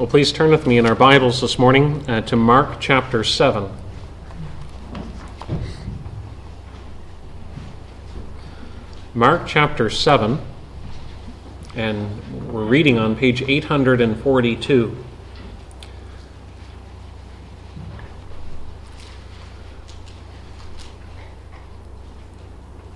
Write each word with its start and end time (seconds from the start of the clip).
Well, 0.00 0.08
please 0.08 0.32
turn 0.32 0.48
with 0.48 0.66
me 0.66 0.78
in 0.78 0.86
our 0.86 0.94
Bibles 0.94 1.42
this 1.42 1.58
morning 1.58 2.08
uh, 2.08 2.22
to 2.22 2.34
Mark 2.34 2.80
chapter 2.80 3.22
7. 3.22 3.70
Mark 9.12 9.42
chapter 9.46 9.90
7, 9.90 10.38
and 11.74 12.50
we're 12.50 12.64
reading 12.64 12.98
on 12.98 13.14
page 13.14 13.42
842. 13.42 15.04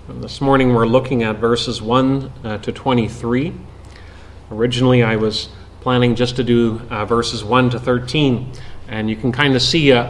And 0.07 0.23
this 0.23 0.41
morning 0.41 0.73
we're 0.73 0.87
looking 0.87 1.21
at 1.21 1.35
verses 1.35 1.83
1 1.83 2.31
uh, 2.43 2.57
to 2.57 2.71
23. 2.71 3.53
Originally, 4.49 5.03
I 5.03 5.15
was 5.17 5.49
planning 5.85 6.15
just 6.15 6.35
to 6.35 6.43
do 6.43 6.81
uh, 6.89 7.05
verses 7.05 7.43
1 7.43 7.69
to 7.69 7.79
13. 7.79 8.51
And 8.87 9.07
you 9.07 9.15
can 9.15 9.31
kind 9.31 9.55
of 9.55 9.61
see 9.61 9.91
a, 9.91 10.01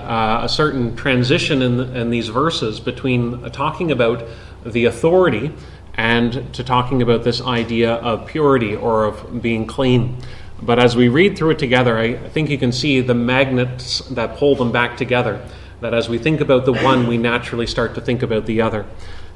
a 0.42 0.48
certain 0.48 0.96
transition 0.96 1.62
in, 1.62 1.76
the, 1.76 2.00
in, 2.00 2.10
these 2.12 2.30
verses 2.30 2.80
between 2.80 3.52
talking 3.52 3.92
about 3.92 4.24
the 4.66 4.86
authority 4.86 5.52
and 5.96 6.54
to 6.54 6.64
talking 6.64 7.02
about 7.02 7.26
this 7.26 7.42
idea 7.42 7.96
of 7.96 8.26
purity 8.26 8.74
or 8.74 9.04
of 9.04 9.42
being 9.42 9.68
clean. 9.68 10.16
But 10.62 10.80
as 10.80 10.96
we 10.96 11.10
read 11.10 11.38
through 11.38 11.50
it 11.50 11.60
together, 11.60 11.98
I 11.98 12.16
think 12.30 12.50
you 12.50 12.58
can 12.58 12.72
see 12.72 13.02
the 13.02 13.14
magnets 13.14 14.00
that 14.12 14.38
pull 14.38 14.56
them 14.56 14.72
back 14.72 14.96
together. 14.96 15.46
That 15.82 15.94
as 15.94 16.08
we 16.08 16.18
think 16.18 16.40
about 16.40 16.64
the 16.64 16.72
one, 16.72 17.06
we 17.06 17.18
naturally 17.18 17.68
start 17.68 17.96
to 17.96 18.02
think 18.02 18.24
about 18.24 18.46
the 18.46 18.62
other. 18.62 18.86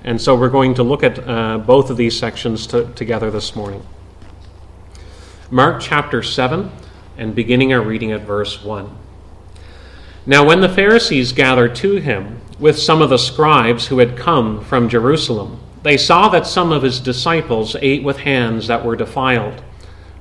And 0.05 0.21
so 0.21 0.37
we're 0.37 0.47
going 0.47 0.75
to 0.75 0.83
look 0.83 1.03
at 1.03 1.19
uh, 1.19 1.57
both 1.57 1.89
of 1.89 1.97
these 1.97 2.17
sections 2.17 2.65
to, 2.67 2.85
together 2.93 3.29
this 3.29 3.57
morning. 3.57 3.85
Mark 5.51 5.81
chapter 5.81 6.21
7, 6.21 6.69
and 7.17 7.33
beginning 7.33 7.73
our 7.73 7.81
reading 7.81 8.11
at 8.11 8.21
verse 8.21 8.63
1. 8.63 8.95
Now, 10.27 10.45
when 10.45 10.61
the 10.61 10.69
Pharisees 10.69 11.31
gathered 11.31 11.73
to 11.77 11.95
him 11.95 12.39
with 12.59 12.77
some 12.77 13.01
of 13.01 13.09
the 13.09 13.17
scribes 13.17 13.87
who 13.87 13.97
had 13.97 14.15
come 14.15 14.63
from 14.63 14.87
Jerusalem, 14.87 15.59
they 15.81 15.97
saw 15.97 16.29
that 16.29 16.45
some 16.45 16.71
of 16.71 16.83
his 16.83 16.99
disciples 16.99 17.75
ate 17.81 18.03
with 18.03 18.17
hands 18.17 18.67
that 18.67 18.85
were 18.85 18.95
defiled, 18.95 19.63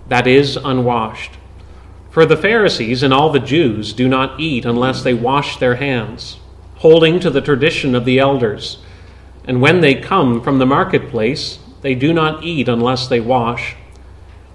that 0.08 0.26
is, 0.26 0.56
unwashed. 0.56 1.32
For 2.08 2.24
the 2.24 2.36
Pharisees 2.36 3.02
and 3.02 3.12
all 3.12 3.28
the 3.30 3.38
Jews 3.38 3.92
do 3.92 4.08
not 4.08 4.40
eat 4.40 4.64
unless 4.64 5.02
they 5.02 5.12
wash 5.12 5.58
their 5.58 5.74
hands, 5.74 6.38
holding 6.76 7.20
to 7.20 7.28
the 7.28 7.42
tradition 7.42 7.94
of 7.94 8.06
the 8.06 8.18
elders. 8.18 8.78
And 9.44 9.60
when 9.60 9.82
they 9.82 9.94
come 9.94 10.40
from 10.40 10.58
the 10.58 10.64
marketplace, 10.64 11.58
they 11.82 11.94
do 11.94 12.14
not 12.14 12.44
eat 12.44 12.66
unless 12.66 13.08
they 13.08 13.20
wash. 13.20 13.76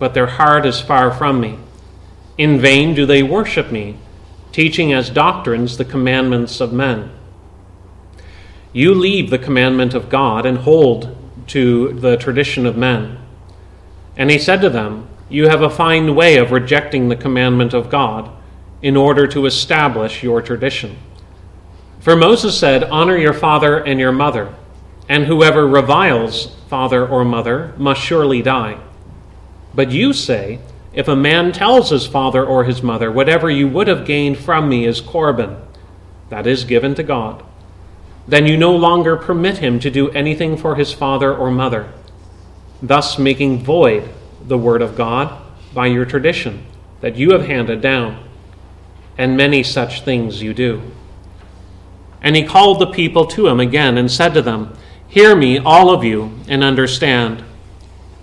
but 0.00 0.14
their 0.14 0.26
heart 0.26 0.66
is 0.66 0.80
far 0.80 1.12
from 1.12 1.40
me. 1.40 1.58
In 2.36 2.58
vain 2.58 2.94
do 2.94 3.04
they 3.04 3.22
worship 3.22 3.70
me, 3.70 3.98
teaching 4.50 4.92
as 4.92 5.10
doctrines 5.10 5.76
the 5.76 5.84
commandments 5.84 6.58
of 6.60 6.72
men. 6.72 7.10
You 8.72 8.94
leave 8.94 9.28
the 9.28 9.38
commandment 9.38 9.92
of 9.94 10.08
God 10.08 10.46
and 10.46 10.58
hold 10.58 11.16
to 11.48 11.92
the 11.92 12.16
tradition 12.16 12.64
of 12.64 12.78
men. 12.78 13.18
And 14.16 14.30
he 14.30 14.38
said 14.38 14.62
to 14.62 14.70
them, 14.70 15.06
You 15.28 15.48
have 15.48 15.60
a 15.60 15.68
fine 15.68 16.14
way 16.14 16.38
of 16.38 16.50
rejecting 16.50 17.08
the 17.08 17.16
commandment 17.16 17.74
of 17.74 17.90
God 17.90 18.30
in 18.80 18.96
order 18.96 19.26
to 19.26 19.44
establish 19.44 20.22
your 20.22 20.40
tradition. 20.40 20.96
For 22.00 22.16
Moses 22.16 22.58
said, 22.58 22.84
Honor 22.84 23.18
your 23.18 23.34
father 23.34 23.76
and 23.76 24.00
your 24.00 24.12
mother, 24.12 24.54
and 25.10 25.26
whoever 25.26 25.68
reviles 25.68 26.56
father 26.68 27.06
or 27.06 27.22
mother 27.22 27.74
must 27.76 28.00
surely 28.00 28.40
die. 28.40 28.78
But 29.74 29.90
you 29.90 30.12
say, 30.12 30.58
If 30.92 31.08
a 31.08 31.16
man 31.16 31.52
tells 31.52 31.90
his 31.90 32.06
father 32.06 32.44
or 32.44 32.64
his 32.64 32.82
mother, 32.82 33.10
Whatever 33.10 33.50
you 33.50 33.68
would 33.68 33.88
have 33.88 34.06
gained 34.06 34.38
from 34.38 34.68
me 34.68 34.86
is 34.86 35.00
Corban, 35.00 35.56
that 36.28 36.46
is 36.46 36.64
given 36.64 36.94
to 36.94 37.02
God, 37.02 37.44
then 38.26 38.46
you 38.46 38.56
no 38.56 38.74
longer 38.74 39.16
permit 39.16 39.58
him 39.58 39.80
to 39.80 39.90
do 39.90 40.10
anything 40.10 40.56
for 40.56 40.76
his 40.76 40.92
father 40.92 41.34
or 41.34 41.50
mother, 41.50 41.92
thus 42.80 43.18
making 43.18 43.64
void 43.64 44.08
the 44.46 44.58
word 44.58 44.82
of 44.82 44.96
God 44.96 45.42
by 45.74 45.86
your 45.86 46.04
tradition 46.04 46.64
that 47.00 47.16
you 47.16 47.32
have 47.32 47.46
handed 47.46 47.80
down. 47.80 48.24
And 49.18 49.36
many 49.36 49.62
such 49.62 50.02
things 50.02 50.42
you 50.42 50.54
do. 50.54 50.80
And 52.22 52.36
he 52.36 52.42
called 52.42 52.80
the 52.80 52.86
people 52.86 53.26
to 53.26 53.48
him 53.48 53.60
again 53.60 53.98
and 53.98 54.10
said 54.10 54.34
to 54.34 54.42
them, 54.42 54.76
Hear 55.08 55.34
me, 55.34 55.58
all 55.58 55.90
of 55.90 56.04
you, 56.04 56.38
and 56.48 56.62
understand. 56.62 57.44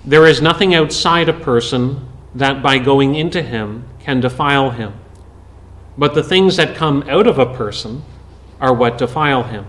There 0.08 0.26
is 0.26 0.42
nothing 0.42 0.74
outside 0.74 1.28
a 1.28 1.34
person 1.34 2.08
that 2.34 2.64
by 2.64 2.78
going 2.78 3.16
into 3.16 3.42
him 3.42 3.84
can 4.00 4.22
defile 4.22 4.70
him. 4.70 4.94
But 5.98 6.16
the 6.16 6.24
things 6.24 6.56
that 6.56 6.78
come 6.78 7.04
out 7.10 7.28
of 7.28 7.38
a 7.38 7.54
person 7.54 8.04
are 8.62 8.74
what 8.74 8.98
defile 8.98 9.44
him. 9.44 9.66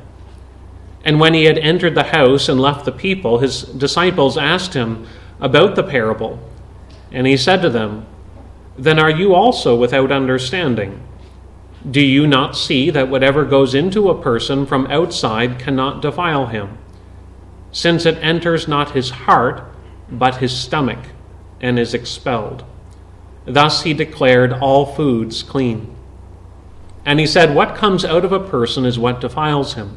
And 1.05 1.19
when 1.19 1.35
he 1.35 1.47
had 1.47 1.59
entered 1.59 1.97
the 1.97 2.05
house 2.05 2.49
and 2.49 2.61
left 2.61 2.85
the 2.85 2.93
people, 2.93 3.39
his 3.39 3.63
disciples 3.63 4.39
asked 4.39 4.75
him 4.75 5.09
about 5.41 5.75
the 5.75 5.83
parable. 5.83 6.39
And 7.11 7.27
he 7.27 7.37
said 7.37 7.61
to 7.63 7.69
them, 7.71 8.07
Then 8.77 9.01
are 9.01 9.11
you 9.11 9.35
also 9.35 9.75
without 9.75 10.13
understanding? 10.13 11.03
Do 11.91 12.01
you 12.01 12.29
not 12.29 12.57
see 12.57 12.91
that 12.91 13.09
whatever 13.09 13.45
goes 13.45 13.75
into 13.75 14.09
a 14.09 14.23
person 14.23 14.67
from 14.67 14.87
outside 14.87 15.59
cannot 15.59 16.01
defile 16.01 16.47
him, 16.47 16.79
since 17.73 18.07
it 18.07 18.23
enters 18.23 18.69
not 18.69 18.93
his 18.93 19.11
heart? 19.11 19.65
But 20.11 20.37
his 20.37 20.57
stomach, 20.57 20.99
and 21.61 21.79
is 21.79 21.95
expelled. 21.95 22.65
Thus 23.45 23.83
he 23.83 23.95
declared 23.95 24.53
all 24.53 24.87
foods 24.87 25.43
clean. 25.43 25.95
And 27.05 27.19
he 27.19 27.27
said, 27.27 27.55
What 27.55 27.75
comes 27.75 28.05
out 28.05 28.25
of 28.25 28.33
a 28.33 28.41
person 28.41 28.85
is 28.85 28.99
what 28.99 29.21
defiles 29.21 29.75
him. 29.75 29.97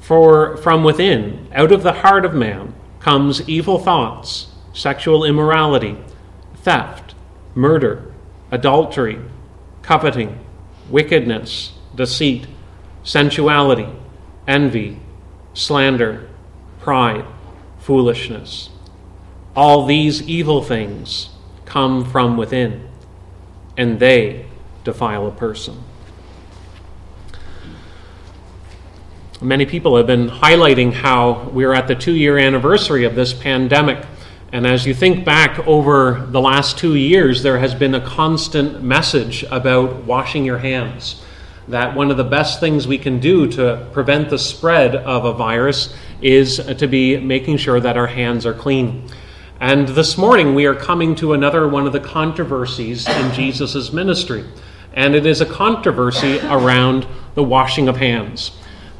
For 0.00 0.56
from 0.56 0.84
within, 0.84 1.48
out 1.52 1.72
of 1.72 1.82
the 1.82 1.92
heart 1.92 2.24
of 2.24 2.34
man, 2.34 2.74
comes 3.00 3.48
evil 3.48 3.78
thoughts, 3.78 4.48
sexual 4.72 5.24
immorality, 5.24 5.96
theft, 6.54 7.14
murder, 7.54 8.12
adultery, 8.50 9.20
coveting, 9.82 10.38
wickedness, 10.88 11.72
deceit, 11.94 12.46
sensuality, 13.02 13.88
envy, 14.46 14.98
slander, 15.54 16.28
pride, 16.80 17.24
foolishness. 17.78 18.70
All 19.54 19.86
these 19.86 20.22
evil 20.22 20.62
things 20.62 21.28
come 21.64 22.04
from 22.04 22.36
within, 22.36 22.88
and 23.76 24.00
they 24.00 24.46
defile 24.84 25.26
a 25.26 25.30
person. 25.30 25.82
Many 29.42 29.66
people 29.66 29.96
have 29.96 30.06
been 30.06 30.28
highlighting 30.28 30.92
how 30.92 31.48
we're 31.52 31.72
at 31.72 31.88
the 31.88 31.96
two 31.96 32.14
year 32.14 32.38
anniversary 32.38 33.04
of 33.04 33.16
this 33.16 33.32
pandemic. 33.32 34.06
And 34.52 34.66
as 34.66 34.86
you 34.86 34.94
think 34.94 35.24
back 35.24 35.66
over 35.66 36.26
the 36.30 36.40
last 36.40 36.78
two 36.78 36.94
years, 36.94 37.42
there 37.42 37.58
has 37.58 37.74
been 37.74 37.94
a 37.96 38.00
constant 38.00 38.84
message 38.84 39.42
about 39.50 40.04
washing 40.04 40.44
your 40.44 40.58
hands. 40.58 41.24
That 41.66 41.96
one 41.96 42.12
of 42.12 42.16
the 42.16 42.24
best 42.24 42.60
things 42.60 42.86
we 42.86 42.98
can 42.98 43.18
do 43.18 43.50
to 43.52 43.88
prevent 43.92 44.30
the 44.30 44.38
spread 44.38 44.94
of 44.94 45.24
a 45.24 45.32
virus 45.32 45.92
is 46.20 46.58
to 46.58 46.86
be 46.86 47.18
making 47.18 47.56
sure 47.56 47.80
that 47.80 47.96
our 47.96 48.06
hands 48.06 48.46
are 48.46 48.54
clean. 48.54 49.08
And 49.62 49.86
this 49.86 50.18
morning 50.18 50.56
we 50.56 50.66
are 50.66 50.74
coming 50.74 51.14
to 51.14 51.34
another 51.34 51.68
one 51.68 51.86
of 51.86 51.92
the 51.92 52.00
controversies 52.00 53.06
in 53.08 53.32
Jesus' 53.32 53.92
ministry. 53.92 54.44
And 54.92 55.14
it 55.14 55.24
is 55.24 55.40
a 55.40 55.46
controversy 55.46 56.40
around 56.40 57.06
the 57.36 57.44
washing 57.44 57.86
of 57.86 57.98
hands. 57.98 58.50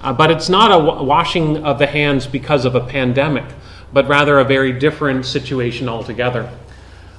Uh, 0.01 0.13
but 0.13 0.31
it's 0.31 0.49
not 0.49 0.71
a 0.71 1.03
washing 1.03 1.65
of 1.65 1.81
the 1.81 1.89
hands 1.89 2.29
because 2.29 2.65
of 2.65 2.77
a 2.77 2.81
pandemic, 2.81 3.45
but 3.93 4.07
rather 4.07 4.39
a 4.39 4.45
very 4.45 4.71
different 4.71 5.27
situation 5.27 5.89
altogether. 5.89 6.49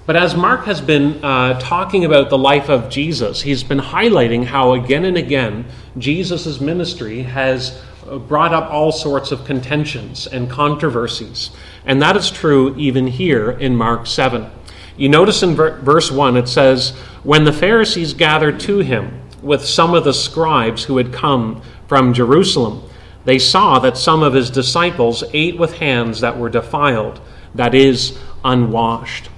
But 0.05 0.15
as 0.15 0.35
Mark 0.35 0.63
has 0.63 0.79
been 0.79 1.21
uh, 1.21 1.59
talking 1.59 2.05
about 2.05 2.29
the 2.29 2.37
life 2.37 2.69
of 2.69 2.89
Jesus, 2.89 3.41
he's 3.41 3.61
been 3.61 3.79
highlighting 3.79 4.45
how 4.45 4.71
again 4.71 5.03
and 5.03 5.17
again 5.17 5.65
Jesus' 5.97 6.61
ministry 6.61 7.23
has 7.23 7.81
Uh, 8.09 8.17
brought 8.17 8.53
up 8.53 8.69
all 8.69 8.91
sorts 8.91 9.31
of 9.31 9.45
contentions 9.45 10.27
and 10.27 10.49
controversies. 10.49 11.51
And 11.85 12.01
that 12.01 12.17
is 12.17 12.29
true 12.29 12.75
even 12.75 13.07
here 13.07 13.51
in 13.51 13.75
Mark 13.75 14.07
7. 14.07 14.49
You 14.97 15.09
notice 15.09 15.41
in 15.41 15.55
ver- 15.55 15.79
verse 15.79 16.11
1 16.11 16.35
it 16.35 16.47
says, 16.47 16.91
When 17.23 17.45
the 17.45 17.53
Pharisees 17.53 18.13
gathered 18.13 18.59
to 18.61 18.79
him 18.79 19.21
with 19.41 19.63
some 19.63 19.93
of 19.93 20.03
the 20.03 20.13
scribes 20.13 20.83
who 20.83 20.97
had 20.97 21.13
come 21.13 21.61
from 21.87 22.13
Jerusalem, 22.13 22.83
they 23.25 23.39
saw 23.39 23.79
that 23.79 23.97
some 23.97 24.21
of 24.21 24.33
his 24.33 24.49
disciples 24.49 25.23
ate 25.33 25.57
with 25.57 25.77
hands 25.77 26.19
that 26.21 26.37
were 26.37 26.49
defiled, 26.49 27.21
that 27.55 27.73
is, 27.73 28.19
unwashed. 28.43 29.29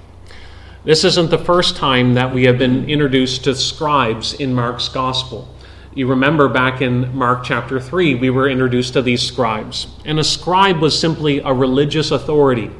This 0.84 1.04
isn't 1.04 1.30
the 1.30 1.38
first 1.38 1.76
time 1.76 2.14
that 2.14 2.34
we 2.34 2.44
have 2.44 2.58
been 2.58 2.88
introduced 2.88 3.44
to 3.44 3.54
scribes 3.54 4.34
in 4.34 4.54
Mark's 4.54 4.88
gospel. 4.88 5.48
You 5.96 6.06
remember 6.08 6.50
back 6.50 6.82
in 6.82 7.16
Mark 7.16 7.42
chapter 7.42 7.80
3, 7.80 8.16
we 8.16 8.28
were 8.28 8.50
introduced 8.50 8.92
to 8.92 9.00
these 9.00 9.22
scribes. 9.22 9.86
And 10.04 10.18
a 10.18 10.24
scribe 10.24 10.82
was 10.82 11.00
simply 11.00 11.38
a 11.38 11.54
religious 11.54 12.10
authority. 12.10 12.70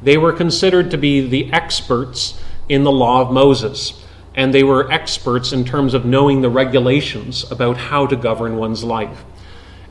They 0.00 0.16
were 0.16 0.32
considered 0.32 0.88
to 0.92 0.96
be 0.96 1.20
the 1.20 1.52
experts 1.52 2.40
in 2.68 2.84
the 2.84 2.92
law 2.92 3.22
of 3.22 3.32
Moses, 3.32 4.04
and 4.36 4.54
they 4.54 4.62
were 4.62 4.88
experts 4.92 5.52
in 5.52 5.64
terms 5.64 5.94
of 5.94 6.04
knowing 6.04 6.42
the 6.42 6.48
regulations 6.48 7.44
about 7.50 7.76
how 7.76 8.06
to 8.06 8.14
govern 8.14 8.56
one's 8.56 8.84
life. 8.84 9.24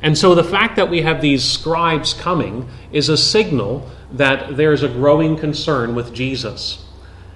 And 0.01 0.17
so 0.17 0.33
the 0.33 0.41
fact 0.41 0.77
that 0.77 0.89
we 0.89 1.01
have 1.01 1.19
these 1.19 1.43
scribes 1.43 2.13
coming 2.13 2.69
is 2.93 3.09
a 3.09 3.17
signal 3.17 3.89
that 4.13 4.55
there's 4.55 4.83
a 4.83 4.87
growing 4.87 5.37
concern 5.37 5.95
with 5.95 6.13
Jesus. 6.13 6.85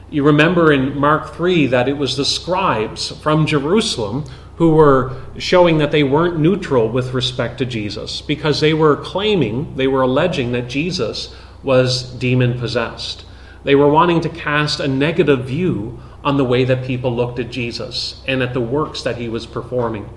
You 0.09 0.23
remember 0.23 0.71
in 0.71 0.97
Mark 0.97 1.33
3 1.33 1.67
that 1.67 1.89
it 1.89 1.97
was 1.97 2.15
the 2.15 2.23
scribes 2.23 3.09
from 3.21 3.45
Jerusalem 3.45 4.23
who 4.57 4.69
were 4.69 5.21
showing 5.37 5.79
that 5.79 5.91
they 5.91 6.03
weren't 6.03 6.39
neutral 6.39 6.87
with 6.89 7.13
respect 7.13 7.57
to 7.57 7.65
Jesus 7.65 8.21
because 8.21 8.59
they 8.59 8.73
were 8.73 8.95
claiming, 8.95 9.75
they 9.75 9.87
were 9.87 10.03
alleging 10.03 10.51
that 10.51 10.69
Jesus 10.69 11.35
was 11.63 12.03
demon 12.03 12.59
possessed. 12.59 13.25
They 13.63 13.75
were 13.75 13.89
wanting 13.89 14.21
to 14.21 14.29
cast 14.29 14.79
a 14.79 14.87
negative 14.87 15.45
view 15.45 15.99
on 16.23 16.37
the 16.37 16.45
way 16.45 16.63
that 16.65 16.85
people 16.85 17.15
looked 17.15 17.39
at 17.39 17.49
Jesus 17.49 18.21
and 18.27 18.41
at 18.43 18.53
the 18.53 18.61
works 18.61 19.01
that 19.03 19.17
he 19.17 19.27
was 19.27 19.45
performing. 19.45 20.09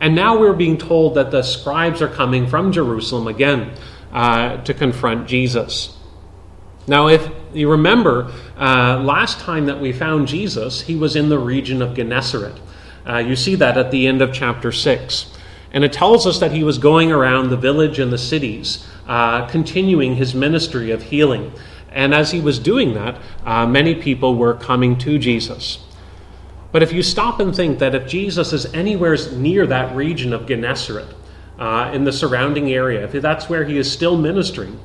And 0.00 0.14
now 0.14 0.38
we're 0.38 0.54
being 0.54 0.78
told 0.78 1.14
that 1.14 1.30
the 1.30 1.42
scribes 1.42 2.00
are 2.02 2.08
coming 2.08 2.46
from 2.46 2.72
Jerusalem 2.72 3.26
again 3.26 3.72
uh, 4.12 4.56
to 4.64 4.74
confront 4.74 5.28
Jesus. 5.28 5.96
Now, 6.86 7.08
if 7.08 7.28
you 7.52 7.70
remember, 7.70 8.32
uh, 8.58 8.98
last 8.98 9.38
time 9.40 9.66
that 9.66 9.80
we 9.80 9.92
found 9.92 10.26
Jesus, 10.26 10.80
he 10.82 10.96
was 10.96 11.16
in 11.16 11.28
the 11.28 11.38
region 11.38 11.82
of 11.82 11.94
Gennesaret. 11.94 12.58
Uh, 13.06 13.18
you 13.18 13.36
see 13.36 13.54
that 13.54 13.78
at 13.78 13.90
the 13.90 14.06
end 14.06 14.22
of 14.22 14.32
chapter 14.32 14.72
6. 14.72 15.32
And 15.72 15.84
it 15.84 15.92
tells 15.92 16.26
us 16.26 16.40
that 16.40 16.52
he 16.52 16.64
was 16.64 16.78
going 16.78 17.12
around 17.12 17.50
the 17.50 17.56
village 17.56 17.98
and 17.98 18.12
the 18.12 18.18
cities, 18.18 18.86
uh, 19.06 19.46
continuing 19.46 20.16
his 20.16 20.34
ministry 20.34 20.90
of 20.90 21.02
healing. 21.02 21.52
And 21.90 22.14
as 22.14 22.32
he 22.32 22.40
was 22.40 22.58
doing 22.58 22.94
that, 22.94 23.18
uh, 23.44 23.66
many 23.66 23.94
people 23.94 24.34
were 24.34 24.54
coming 24.54 24.98
to 24.98 25.18
Jesus. 25.18 25.78
But 26.72 26.82
if 26.82 26.92
you 26.92 27.02
stop 27.02 27.40
and 27.40 27.54
think 27.54 27.78
that 27.80 27.94
if 27.94 28.06
Jesus 28.06 28.52
is 28.52 28.72
anywhere 28.74 29.16
near 29.32 29.66
that 29.66 29.94
region 29.94 30.32
of 30.32 30.46
Gennesaret, 30.46 31.14
uh, 31.60 31.90
in 31.92 32.04
the 32.04 32.12
surrounding 32.12 32.72
area, 32.72 33.04
if 33.04 33.12
that's 33.20 33.48
where 33.48 33.64
he 33.64 33.76
is 33.76 33.90
still 33.90 34.16
ministering, 34.16 34.80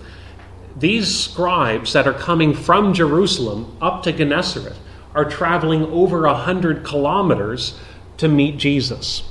these 0.75 1.07
scribes 1.17 1.93
that 1.93 2.05
are 2.05 2.13
coming 2.13 2.53
from 2.53 2.93
Jerusalem 2.93 3.77
up 3.81 4.03
to 4.03 4.11
Gennesaret 4.11 4.75
are 5.15 5.23
traveling 5.23 5.83
over 5.85 6.25
a 6.25 6.33
hundred 6.33 6.83
kilometers 6.83 7.79
to 8.17 8.27
meet 8.27 8.57
Jesus, 8.57 9.23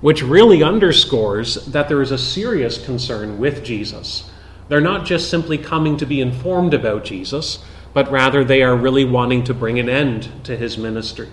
which 0.00 0.22
really 0.22 0.62
underscores 0.62 1.66
that 1.66 1.88
there 1.88 2.02
is 2.02 2.10
a 2.10 2.18
serious 2.18 2.82
concern 2.84 3.38
with 3.38 3.64
Jesus. 3.64 4.30
They're 4.68 4.80
not 4.80 5.04
just 5.04 5.28
simply 5.28 5.58
coming 5.58 5.96
to 5.98 6.06
be 6.06 6.20
informed 6.20 6.74
about 6.74 7.04
Jesus, 7.04 7.64
but 7.92 8.10
rather 8.10 8.42
they 8.42 8.62
are 8.62 8.76
really 8.76 9.04
wanting 9.04 9.44
to 9.44 9.54
bring 9.54 9.78
an 9.78 9.88
end 9.88 10.30
to 10.44 10.56
his 10.56 10.78
ministry. 10.78 11.28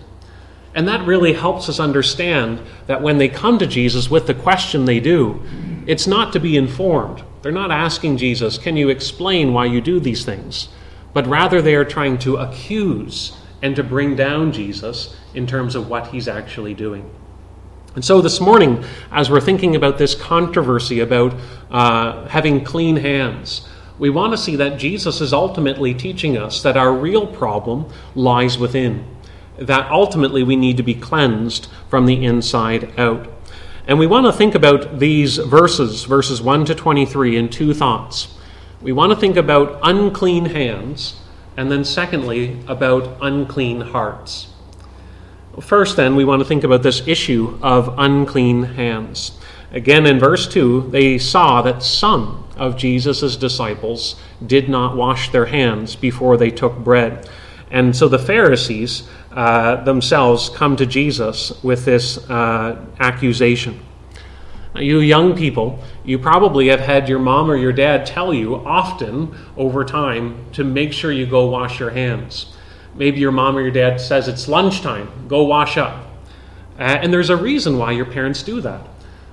And 0.75 0.88
that 0.88 1.07
really 1.07 1.34
helps 1.34 1.68
us 1.68 1.80
understand 1.80 2.62
that 2.88 3.01
when 3.01 3.18
they 3.18 3.28
come 3.28 3.57
to 3.60 3.68
Jesus 3.68 4.10
with 4.10 4.28
the 4.28 4.34
question 4.34 4.86
they 4.86 5.00
do, 5.00 5.42
it's 5.88 6.06
not 6.06 6.34
to 6.34 6.40
be 6.40 6.57
informed. 6.57 7.24
They're 7.42 7.51
not 7.51 7.72
asking 7.72 8.18
Jesus, 8.18 8.57
Can 8.57 8.78
you 8.78 8.90
explain 8.90 9.54
why 9.54 9.66
you 9.66 9.81
do 9.81 10.00
these 10.00 10.25
things? 10.25 10.69
But 11.13 11.25
rather 11.25 11.62
they 11.62 11.75
are 11.75 11.86
trying 11.86 12.19
to 12.19 12.38
accuse 12.38 13.36
and 13.62 13.75
to 13.75 13.84
bring 13.84 14.16
down 14.16 14.51
Jesus 14.51 15.16
in 15.33 15.47
terms 15.47 15.75
of 15.75 15.89
what 15.89 16.07
he's 16.07 16.27
actually 16.27 16.73
doing. 16.73 17.09
And 17.95 18.05
so 18.05 18.21
this 18.21 18.39
morning, 18.39 18.83
as 19.11 19.29
we're 19.29 19.41
thinking 19.41 19.75
about 19.75 19.97
this 19.97 20.13
controversy 20.15 20.99
about 20.99 21.33
uh, 21.71 22.27
having 22.27 22.63
clean 22.63 22.97
hands, 22.97 23.67
we 23.97 24.09
want 24.09 24.31
to 24.31 24.37
see 24.37 24.55
that 24.55 24.79
Jesus 24.79 25.21
is 25.21 25.33
ultimately 25.33 25.93
teaching 25.93 26.37
us 26.37 26.61
that 26.63 26.77
our 26.77 26.93
real 26.93 27.27
problem 27.27 27.91
lies 28.15 28.57
within, 28.57 29.05
that 29.57 29.91
ultimately 29.91 30.43
we 30.43 30.55
need 30.55 30.77
to 30.77 30.83
be 30.83 30.93
cleansed 30.93 31.67
from 31.89 32.05
the 32.05 32.23
inside 32.23 32.97
out. 32.97 33.27
And 33.87 33.97
we 33.97 34.07
want 34.07 34.27
to 34.27 34.31
think 34.31 34.53
about 34.55 34.99
these 34.99 35.37
verses, 35.37 36.03
verses 36.03 36.41
1 36.41 36.65
to 36.65 36.75
23, 36.75 37.35
in 37.35 37.49
two 37.49 37.73
thoughts. 37.73 38.37
We 38.81 38.91
want 38.91 39.11
to 39.11 39.19
think 39.19 39.35
about 39.35 39.79
unclean 39.83 40.45
hands 40.45 41.19
and 41.57 41.71
then, 41.71 41.83
secondly, 41.83 42.63
about 42.67 43.17
unclean 43.19 43.81
hearts. 43.81 44.47
First, 45.62 45.98
then, 45.98 46.16
we 46.16 46.25
want 46.25 46.42
to 46.42 46.48
think 46.48 46.63
about 46.63 46.84
this 46.84 47.07
issue 47.07 47.57
of 47.62 47.94
unclean 47.98 48.63
hands. 48.63 49.38
Again, 49.72 50.06
in 50.06 50.19
verse 50.19 50.48
2, 50.48 50.90
they 50.92 51.18
saw 51.18 51.62
that 51.62 51.84
some 51.84 52.48
of 52.56 52.78
Jesus' 52.78 53.36
disciples 53.36 54.16
did 54.46 54.69
not 54.69 54.96
wash 54.96 55.31
their 55.31 55.46
hands 55.46 55.96
before 55.96 56.38
they 56.38 56.50
took 56.50 56.78
bread. 56.78 57.30
And 57.72 57.96
so 57.96 58.07
the 58.07 58.19
Pharisees 58.19 59.07
uh, 59.31 59.84
themselves 59.84 60.50
come 60.50 60.75
to 60.78 60.86
Jesus 60.86 61.63
with 61.63 61.86
this 61.86 62.18
uh, 62.30 62.84
accusation. 63.00 63.80
You 64.75 65.00
young 65.00 65.36
people, 65.36 65.84
you 66.04 66.19
probably 66.19 66.68
have 66.68 66.80
had 66.80 67.10
your 67.10 67.19
mom 67.19 67.50
or 67.50 67.56
your 67.56 67.74
dad 67.74 68.06
tell 68.06 68.34
you 68.34 68.56
often 68.56 69.36
over 69.57 69.84
time 69.84 70.46
to 70.54 70.63
make 70.63 70.94
sure 70.94 71.12
you 71.12 71.25
go 71.25 71.48
wash 71.48 71.80
your 71.80 71.90
hands. 71.90 72.56
Maybe 72.95 73.19
your 73.19 73.31
mom 73.31 73.57
or 73.57 73.62
your 73.62 73.71
dad 73.71 74.01
says 74.01 74.27
it's 74.27 74.47
lunchtime, 74.47 75.27
go 75.27 75.44
wash 75.44 75.77
up. 75.77 76.06
Uh, 76.77 76.83
and 76.83 77.13
there's 77.13 77.30
a 77.30 77.38
reason 77.38 77.77
why 77.77 77.91
your 77.91 78.06
parents 78.06 78.44
do 78.44 78.62
that. 78.62 78.81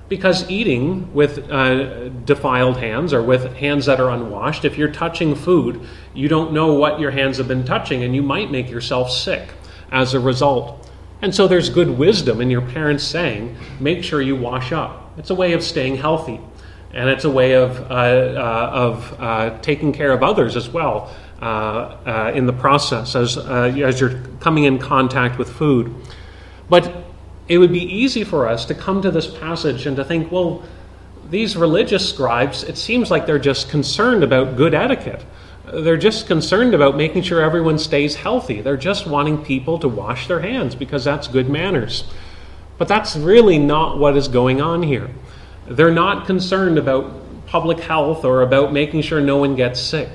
Because 0.09 0.49
eating 0.49 1.13
with 1.13 1.51
uh, 1.51 2.09
defiled 2.09 2.77
hands 2.77 3.13
or 3.13 3.21
with 3.21 3.55
hands 3.55 3.85
that 3.87 3.99
are 3.99 4.09
unwashed, 4.09 4.63
if 4.63 4.77
you're 4.77 4.91
touching 4.91 5.35
food, 5.35 5.81
you 6.13 6.29
don't 6.29 6.53
know 6.53 6.73
what 6.73 6.99
your 6.99 7.11
hands 7.11 7.37
have 7.37 7.47
been 7.47 7.65
touching 7.65 8.03
and 8.03 8.15
you 8.15 8.21
might 8.21 8.49
make 8.51 8.69
yourself 8.69 9.11
sick 9.11 9.49
as 9.91 10.13
a 10.13 10.19
result. 10.19 10.89
And 11.21 11.33
so 11.33 11.47
there's 11.47 11.69
good 11.69 11.89
wisdom 11.89 12.41
in 12.41 12.49
your 12.49 12.61
parents 12.61 13.03
saying, 13.03 13.57
make 13.79 14.03
sure 14.03 14.21
you 14.21 14.35
wash 14.35 14.71
up. 14.71 15.13
It's 15.17 15.29
a 15.29 15.35
way 15.35 15.53
of 15.53 15.63
staying 15.63 15.97
healthy, 15.97 16.39
and 16.93 17.09
it's 17.09 17.23
a 17.23 17.29
way 17.29 17.53
of, 17.53 17.79
uh, 17.89 17.93
uh, 17.93 18.69
of 18.71 19.19
uh, 19.19 19.59
taking 19.61 19.91
care 19.91 20.11
of 20.11 20.21
others 20.21 20.55
as 20.55 20.69
well 20.69 21.13
in 21.41 22.45
the 22.45 22.55
process 22.57 23.15
as, 23.15 23.37
uh, 23.37 23.73
as 23.83 23.99
you're 23.99 24.21
coming 24.39 24.63
in 24.63 24.79
contact 24.79 25.37
with 25.37 25.49
food. 25.49 25.93
But 26.69 27.05
it 27.47 27.57
would 27.57 27.71
be 27.71 27.83
easy 27.83 28.23
for 28.23 28.47
us 28.47 28.65
to 28.65 28.75
come 28.75 29.01
to 29.01 29.11
this 29.11 29.27
passage 29.27 29.85
and 29.85 29.95
to 29.97 30.03
think, 30.03 30.31
well, 30.31 30.63
these 31.29 31.55
religious 31.57 32.09
scribes, 32.09 32.63
it 32.63 32.77
seems 32.77 33.11
like 33.11 33.25
they're 33.25 33.39
just 33.39 33.69
concerned 33.69 34.23
about 34.23 34.57
good 34.57 34.73
etiquette. 34.73 35.25
They're 35.65 35.97
just 35.97 36.27
concerned 36.27 36.73
about 36.73 36.95
making 36.95 37.23
sure 37.23 37.41
everyone 37.41 37.77
stays 37.77 38.15
healthy. 38.15 38.61
They're 38.61 38.77
just 38.77 39.05
wanting 39.05 39.43
people 39.43 39.79
to 39.79 39.87
wash 39.89 40.27
their 40.27 40.39
hands 40.39 40.75
because 40.75 41.03
that's 41.03 41.27
good 41.27 41.49
manners. 41.49 42.05
But 42.77 42.87
that's 42.87 43.15
really 43.17 43.59
not 43.59 43.97
what 43.97 44.15
is 44.15 44.27
going 44.27 44.61
on 44.61 44.83
here. 44.83 45.09
They're 45.67 45.91
not 45.91 46.25
concerned 46.25 46.77
about 46.77 47.45
public 47.47 47.79
health 47.79 48.23
or 48.23 48.43
about 48.43 48.71
making 48.71 49.01
sure 49.01 49.19
no 49.19 49.37
one 49.37 49.55
gets 49.55 49.81
sick. 49.81 50.09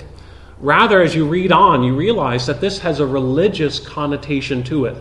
Rather, 0.62 1.02
as 1.02 1.14
you 1.16 1.26
read 1.26 1.50
on, 1.50 1.82
you 1.82 1.94
realize 1.94 2.46
that 2.46 2.60
this 2.60 2.78
has 2.78 3.00
a 3.00 3.06
religious 3.06 3.80
connotation 3.80 4.62
to 4.62 4.84
it 4.84 4.96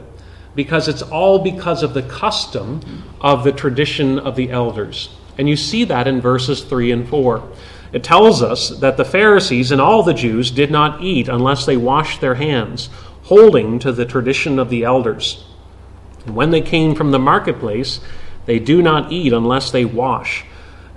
because 0.56 0.88
it's 0.88 1.04
all 1.04 1.38
because 1.40 1.84
of 1.84 1.94
the 1.94 2.02
custom 2.02 2.82
of 3.22 3.44
the 3.44 3.52
tradition 3.52 4.18
of 4.18 4.36
the 4.36 4.50
elders. 4.50 5.16
And 5.38 5.48
you 5.48 5.56
see 5.56 5.84
that 5.86 6.08
in 6.08 6.20
verses 6.20 6.64
3 6.64 6.92
and 6.92 7.08
4. 7.08 7.48
It 7.94 8.04
tells 8.04 8.42
us 8.42 8.70
that 8.80 8.98
the 8.98 9.06
Pharisees 9.06 9.72
and 9.72 9.80
all 9.80 10.02
the 10.02 10.16
Jews 10.16 10.50
did 10.50 10.72
not 10.72 11.04
eat 11.04 11.30
unless 11.30 11.66
they 11.66 11.78
washed 11.78 12.22
their 12.22 12.36
hands, 12.36 12.90
holding 13.24 13.78
to 13.80 13.92
the 13.92 14.06
tradition 14.06 14.58
of 14.58 14.70
the 14.70 14.84
elders. 14.84 15.46
And 16.26 16.36
when 16.36 16.50
they 16.50 16.62
came 16.62 16.96
from 16.96 17.12
the 17.12 17.20
marketplace, 17.20 18.00
they 18.46 18.58
do 18.58 18.82
not 18.82 19.12
eat 19.12 19.32
unless 19.32 19.70
they 19.70 19.86
wash. 19.86 20.44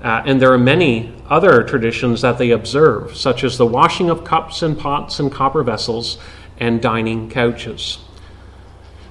Uh, 0.04 0.22
and 0.26 0.38
there 0.40 0.52
are 0.52 0.58
many 0.58 1.10
other 1.30 1.62
traditions 1.62 2.20
that 2.20 2.36
they 2.36 2.50
observe, 2.50 3.16
such 3.16 3.42
as 3.42 3.56
the 3.56 3.64
washing 3.64 4.10
of 4.10 4.22
cups 4.22 4.60
and 4.60 4.78
pots 4.78 5.18
and 5.18 5.32
copper 5.32 5.62
vessels 5.62 6.18
and 6.58 6.82
dining 6.82 7.30
couches. 7.30 7.98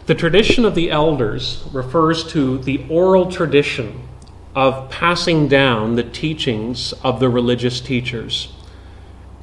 The 0.06 0.14
tradition 0.14 0.66
of 0.66 0.76
the 0.76 0.92
elders 0.92 1.64
refers 1.74 2.24
to 2.34 2.60
the 2.60 2.86
oral 2.90 3.32
tradition 3.32 4.08
of 4.54 4.92
passing 4.92 5.48
down 5.48 5.96
the 5.96 6.04
teachings 6.04 6.94
of 7.04 7.20
the 7.20 7.30
religious 7.30 7.82
teachers. 7.82 8.54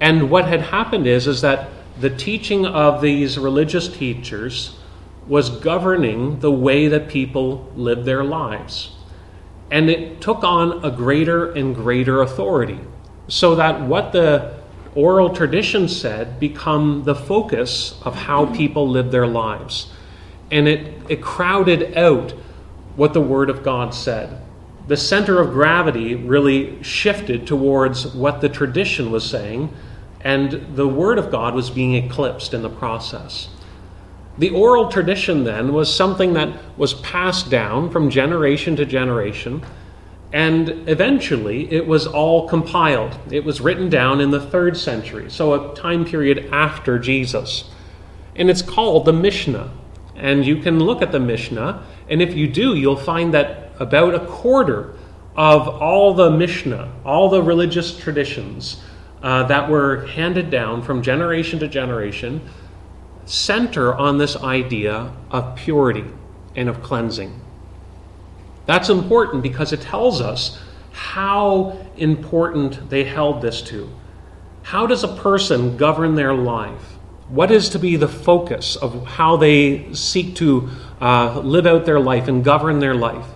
And 0.01 0.31
what 0.31 0.47
had 0.47 0.61
happened 0.61 1.09
is, 1.09 1.27
is 1.27 1.41
that 1.41 1.69
the 1.99 2.11
teaching 2.11 2.65
of 2.65 3.03
these 3.03 3.39
religious 3.39 3.89
teachers 3.89 4.77
was 5.27 5.51
governing 5.51 6.39
the 6.39 6.53
way 6.53 6.87
that 6.87 7.09
people 7.09 7.73
lived 7.75 8.05
their 8.05 8.23
lives. 8.23 8.93
And 9.71 9.89
it 9.89 10.21
took 10.21 10.43
on 10.43 10.85
a 10.85 10.91
greater 10.91 11.53
and 11.53 11.75
greater 11.75 12.23
authority, 12.23 12.81
so 13.29 13.55
that 13.55 13.81
what 13.83 14.13
the 14.13 14.55
oral 14.95 15.31
tradition 15.31 15.89
said 15.89 16.41
become 16.41 17.05
the 17.05 17.15
focus 17.15 18.01
of 18.03 18.15
how 18.15 18.47
people 18.47 18.89
live 18.89 19.13
their 19.13 19.27
lives. 19.27 19.93
And 20.51 20.67
it, 20.67 20.95
it 21.09 21.23
crowded 21.23 21.97
out 21.97 22.33
what 22.97 23.15
the 23.15 23.21
Word 23.21 23.51
of 23.51 23.63
God 23.63 23.95
said. 23.95 24.43
The 24.89 24.97
center 24.97 25.41
of 25.41 25.53
gravity 25.53 26.17
really 26.17 26.83
shifted 26.83 27.47
towards 27.47 28.09
what 28.15 28.41
the 28.41 28.49
tradition 28.49 29.13
was 29.13 29.29
saying, 29.29 29.73
and 30.23 30.75
the 30.75 30.89
Word 30.89 31.19
of 31.19 31.31
God 31.31 31.55
was 31.55 31.71
being 31.71 31.95
eclipsed 31.95 32.53
in 32.53 32.63
the 32.63 32.69
process. 32.69 33.49
The 34.41 34.49
oral 34.49 34.89
tradition 34.89 35.45
then 35.45 35.75
was 35.75 35.95
something 35.95 36.33
that 36.33 36.49
was 36.79 36.95
passed 36.95 37.51
down 37.51 37.91
from 37.91 38.09
generation 38.09 38.75
to 38.77 38.87
generation, 38.87 39.63
and 40.33 40.89
eventually 40.89 41.71
it 41.71 41.87
was 41.87 42.07
all 42.07 42.49
compiled. 42.49 43.19
It 43.31 43.45
was 43.45 43.61
written 43.61 43.91
down 43.91 44.19
in 44.19 44.31
the 44.31 44.41
third 44.41 44.79
century, 44.79 45.31
so 45.31 45.53
a 45.53 45.75
time 45.75 46.07
period 46.07 46.49
after 46.51 46.99
Jesus. 46.99 47.69
And 48.35 48.49
it's 48.49 48.63
called 48.63 49.05
the 49.05 49.13
Mishnah. 49.13 49.73
And 50.17 50.47
you 50.47 50.57
can 50.57 50.79
look 50.81 51.03
at 51.03 51.13
the 51.13 51.21
Mishnah, 51.21 51.85
and 52.09 52.23
if 52.23 52.35
you 52.35 52.49
do, 52.49 52.75
you'll 52.75 52.97
find 52.97 53.35
that 53.35 53.73
about 53.79 54.15
a 54.15 54.25
quarter 54.25 54.95
of 55.37 55.69
all 55.69 56.15
the 56.15 56.31
Mishnah, 56.31 56.91
all 57.05 57.29
the 57.29 57.43
religious 57.43 57.95
traditions 57.95 58.83
uh, 59.23 59.43
that 59.49 59.69
were 59.69 60.07
handed 60.07 60.49
down 60.49 60.81
from 60.81 61.03
generation 61.03 61.59
to 61.59 61.69
generation, 61.69 62.41
center 63.31 63.95
on 63.95 64.19
this 64.19 64.37
idea 64.37 65.13
of 65.31 65.55
purity 65.55 66.05
and 66.57 66.69
of 66.69 66.83
cleansing. 66.83 67.41
That's 68.67 68.89
important 68.89 69.45
because 69.45 69.73
it 69.73 69.81
tells 69.81 70.21
us 70.21 70.61
how 70.91 71.79
important 71.97 72.91
they 72.91 73.05
held 73.05 73.41
this 73.41 73.63
to. 73.63 73.89
How 74.63 74.85
does 74.87 75.05
a 75.05 75.09
person 75.09 75.77
govern 75.77 76.17
their 76.17 76.35
life? 76.35 76.83
What 77.29 77.53
is 77.53 77.69
to 77.71 77.79
be 77.79 77.95
the 77.95 78.09
focus 78.09 78.75
of 78.75 79.07
how 79.07 79.37
they 79.37 79.95
seek 79.95 80.35
to 80.37 80.69
uh, 81.01 81.41
live 81.45 81.67
out 81.67 81.87
their 81.87 82.01
life 82.01 82.27
and 82.27 82.45
govern 82.45 82.81
their 82.81 82.97
life? 82.97 83.27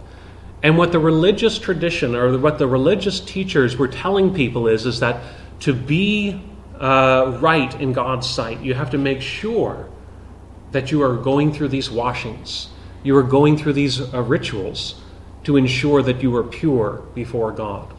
And 0.64 0.76
what 0.76 0.90
the 0.90 0.98
religious 0.98 1.56
tradition 1.56 2.16
or 2.16 2.36
what 2.38 2.58
the 2.58 2.66
religious 2.66 3.20
teachers 3.20 3.76
were 3.76 3.86
telling 3.86 4.34
people 4.34 4.66
is, 4.66 4.86
is 4.86 4.98
that 5.00 5.22
to 5.60 5.72
be 5.72 6.42
uh, 6.80 7.38
right 7.40 7.80
in 7.80 7.92
God's 7.92 8.28
sight, 8.28 8.60
you 8.60 8.74
have 8.74 8.90
to 8.90 8.98
make 8.98 9.20
sure 9.20 9.88
that 10.72 10.90
you 10.90 11.02
are 11.02 11.16
going 11.16 11.52
through 11.52 11.68
these 11.68 11.90
washings, 11.90 12.68
you 13.02 13.16
are 13.16 13.22
going 13.22 13.56
through 13.56 13.74
these 13.74 14.12
uh, 14.12 14.22
rituals 14.22 15.00
to 15.44 15.56
ensure 15.56 16.02
that 16.02 16.22
you 16.22 16.34
are 16.36 16.42
pure 16.42 17.02
before 17.14 17.52
God. 17.52 17.92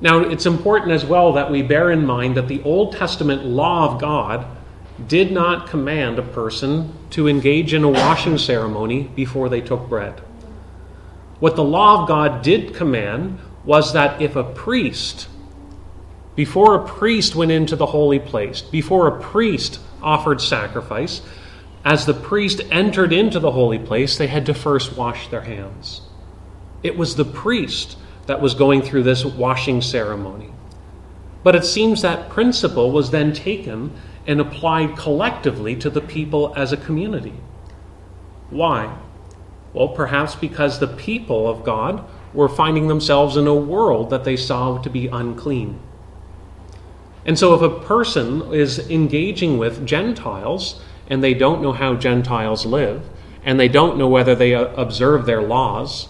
Now, 0.00 0.20
it's 0.20 0.46
important 0.46 0.92
as 0.92 1.04
well 1.04 1.34
that 1.34 1.50
we 1.50 1.60
bear 1.60 1.90
in 1.90 2.06
mind 2.06 2.36
that 2.36 2.48
the 2.48 2.62
Old 2.62 2.96
Testament 2.96 3.44
law 3.44 3.92
of 3.92 4.00
God 4.00 4.46
did 5.06 5.30
not 5.32 5.68
command 5.68 6.18
a 6.18 6.22
person 6.22 6.92
to 7.10 7.28
engage 7.28 7.74
in 7.74 7.84
a 7.84 7.88
washing 7.88 8.38
ceremony 8.38 9.04
before 9.14 9.48
they 9.48 9.60
took 9.60 9.88
bread. 9.88 10.20
What 11.38 11.56
the 11.56 11.64
law 11.64 12.02
of 12.02 12.08
God 12.08 12.42
did 12.42 12.74
command 12.74 13.38
was 13.64 13.92
that 13.92 14.20
if 14.20 14.36
a 14.36 14.44
priest 14.44 15.28
before 16.36 16.74
a 16.74 16.86
priest 16.86 17.34
went 17.34 17.50
into 17.50 17.76
the 17.76 17.86
holy 17.86 18.18
place, 18.18 18.62
before 18.62 19.06
a 19.06 19.20
priest 19.20 19.80
offered 20.02 20.40
sacrifice, 20.40 21.22
as 21.84 22.06
the 22.06 22.14
priest 22.14 22.60
entered 22.70 23.12
into 23.12 23.40
the 23.40 23.50
holy 23.50 23.78
place, 23.78 24.16
they 24.16 24.26
had 24.26 24.46
to 24.46 24.54
first 24.54 24.96
wash 24.96 25.28
their 25.28 25.42
hands. 25.42 26.02
It 26.82 26.96
was 26.96 27.16
the 27.16 27.24
priest 27.24 27.96
that 28.26 28.40
was 28.40 28.54
going 28.54 28.82
through 28.82 29.02
this 29.02 29.24
washing 29.24 29.80
ceremony. 29.80 30.50
But 31.42 31.56
it 31.56 31.64
seems 31.64 32.02
that 32.02 32.28
principle 32.28 32.90
was 32.90 33.10
then 33.10 33.32
taken 33.32 33.92
and 34.26 34.40
applied 34.40 34.96
collectively 34.96 35.74
to 35.76 35.90
the 35.90 36.00
people 36.00 36.52
as 36.56 36.72
a 36.72 36.76
community. 36.76 37.34
Why? 38.50 38.96
Well, 39.72 39.88
perhaps 39.88 40.34
because 40.34 40.78
the 40.78 40.86
people 40.86 41.48
of 41.48 41.64
God 41.64 42.04
were 42.34 42.48
finding 42.48 42.88
themselves 42.88 43.36
in 43.36 43.46
a 43.46 43.54
world 43.54 44.10
that 44.10 44.24
they 44.24 44.36
saw 44.36 44.78
to 44.78 44.90
be 44.90 45.06
unclean. 45.08 45.80
And 47.30 47.38
so, 47.38 47.54
if 47.54 47.62
a 47.62 47.86
person 47.86 48.52
is 48.52 48.90
engaging 48.90 49.56
with 49.56 49.86
Gentiles 49.86 50.80
and 51.06 51.22
they 51.22 51.32
don't 51.32 51.62
know 51.62 51.70
how 51.70 51.94
Gentiles 51.94 52.66
live, 52.66 53.08
and 53.44 53.60
they 53.60 53.68
don't 53.68 53.96
know 53.96 54.08
whether 54.08 54.34
they 54.34 54.52
uh, 54.52 54.64
observe 54.74 55.26
their 55.26 55.40
laws, 55.40 56.08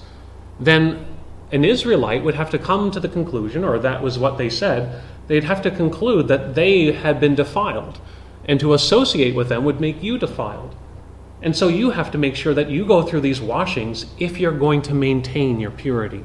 then 0.58 1.04
an 1.52 1.62
Israelite 1.62 2.24
would 2.24 2.36
have 2.36 2.48
to 2.52 2.58
come 2.58 2.90
to 2.92 2.98
the 2.98 3.06
conclusion, 3.06 3.64
or 3.64 3.78
that 3.78 4.02
was 4.02 4.18
what 4.18 4.38
they 4.38 4.48
said, 4.48 5.02
they'd 5.26 5.44
have 5.44 5.60
to 5.60 5.70
conclude 5.70 6.26
that 6.28 6.54
they 6.54 6.90
had 6.90 7.20
been 7.20 7.34
defiled. 7.34 8.00
And 8.46 8.58
to 8.58 8.72
associate 8.72 9.34
with 9.34 9.50
them 9.50 9.62
would 9.66 9.78
make 9.78 10.02
you 10.02 10.16
defiled. 10.16 10.74
And 11.42 11.54
so 11.54 11.68
you 11.68 11.90
have 11.90 12.10
to 12.12 12.16
make 12.16 12.34
sure 12.34 12.54
that 12.54 12.70
you 12.70 12.86
go 12.86 13.02
through 13.02 13.20
these 13.20 13.42
washings 13.42 14.06
if 14.18 14.40
you're 14.40 14.58
going 14.58 14.80
to 14.80 14.94
maintain 14.94 15.60
your 15.60 15.70
purity. 15.70 16.24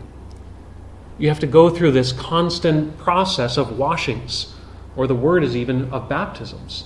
You 1.17 1.27
have 1.27 1.41
to 1.41 1.47
go 1.47 1.69
through 1.69 1.91
this 1.91 2.13
constant 2.13 2.97
process 2.97 3.57
of 3.57 3.77
washings 3.77 4.54
or 4.95 5.07
the 5.07 5.15
word 5.15 5.43
is 5.43 5.55
even 5.55 5.91
of 5.91 6.09
baptisms, 6.09 6.85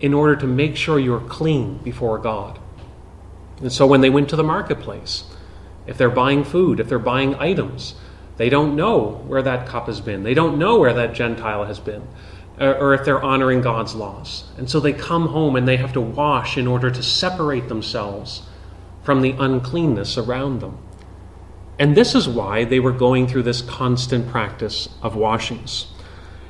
in 0.00 0.12
order 0.12 0.36
to 0.36 0.46
make 0.46 0.76
sure 0.76 0.98
you're 0.98 1.20
clean 1.20 1.78
before 1.78 2.18
God. 2.18 2.58
And 3.60 3.72
so 3.72 3.86
when 3.86 4.00
they 4.00 4.10
went 4.10 4.28
to 4.30 4.36
the 4.36 4.42
marketplace, 4.42 5.24
if 5.86 5.96
they're 5.96 6.10
buying 6.10 6.44
food, 6.44 6.80
if 6.80 6.88
they're 6.88 6.98
buying 6.98 7.34
items, 7.36 7.94
they 8.36 8.48
don't 8.48 8.74
know 8.74 9.22
where 9.26 9.42
that 9.42 9.68
cup 9.68 9.86
has 9.86 10.00
been. 10.00 10.24
They 10.24 10.34
don't 10.34 10.58
know 10.58 10.78
where 10.78 10.92
that 10.92 11.14
Gentile 11.14 11.64
has 11.64 11.78
been, 11.78 12.06
uh, 12.60 12.72
or 12.72 12.94
if 12.94 13.04
they're 13.04 13.22
honoring 13.22 13.60
God's 13.60 13.94
laws. 13.94 14.44
And 14.58 14.68
so 14.68 14.80
they 14.80 14.92
come 14.92 15.28
home 15.28 15.54
and 15.56 15.68
they 15.68 15.76
have 15.76 15.92
to 15.92 16.00
wash 16.00 16.58
in 16.58 16.66
order 16.66 16.90
to 16.90 17.02
separate 17.02 17.68
themselves 17.68 18.42
from 19.04 19.22
the 19.22 19.32
uncleanness 19.32 20.18
around 20.18 20.60
them. 20.60 20.78
And 21.78 21.96
this 21.96 22.14
is 22.14 22.28
why 22.28 22.64
they 22.64 22.80
were 22.80 22.92
going 22.92 23.26
through 23.26 23.42
this 23.44 23.62
constant 23.62 24.28
practice 24.28 24.88
of 25.02 25.16
washings. 25.16 25.86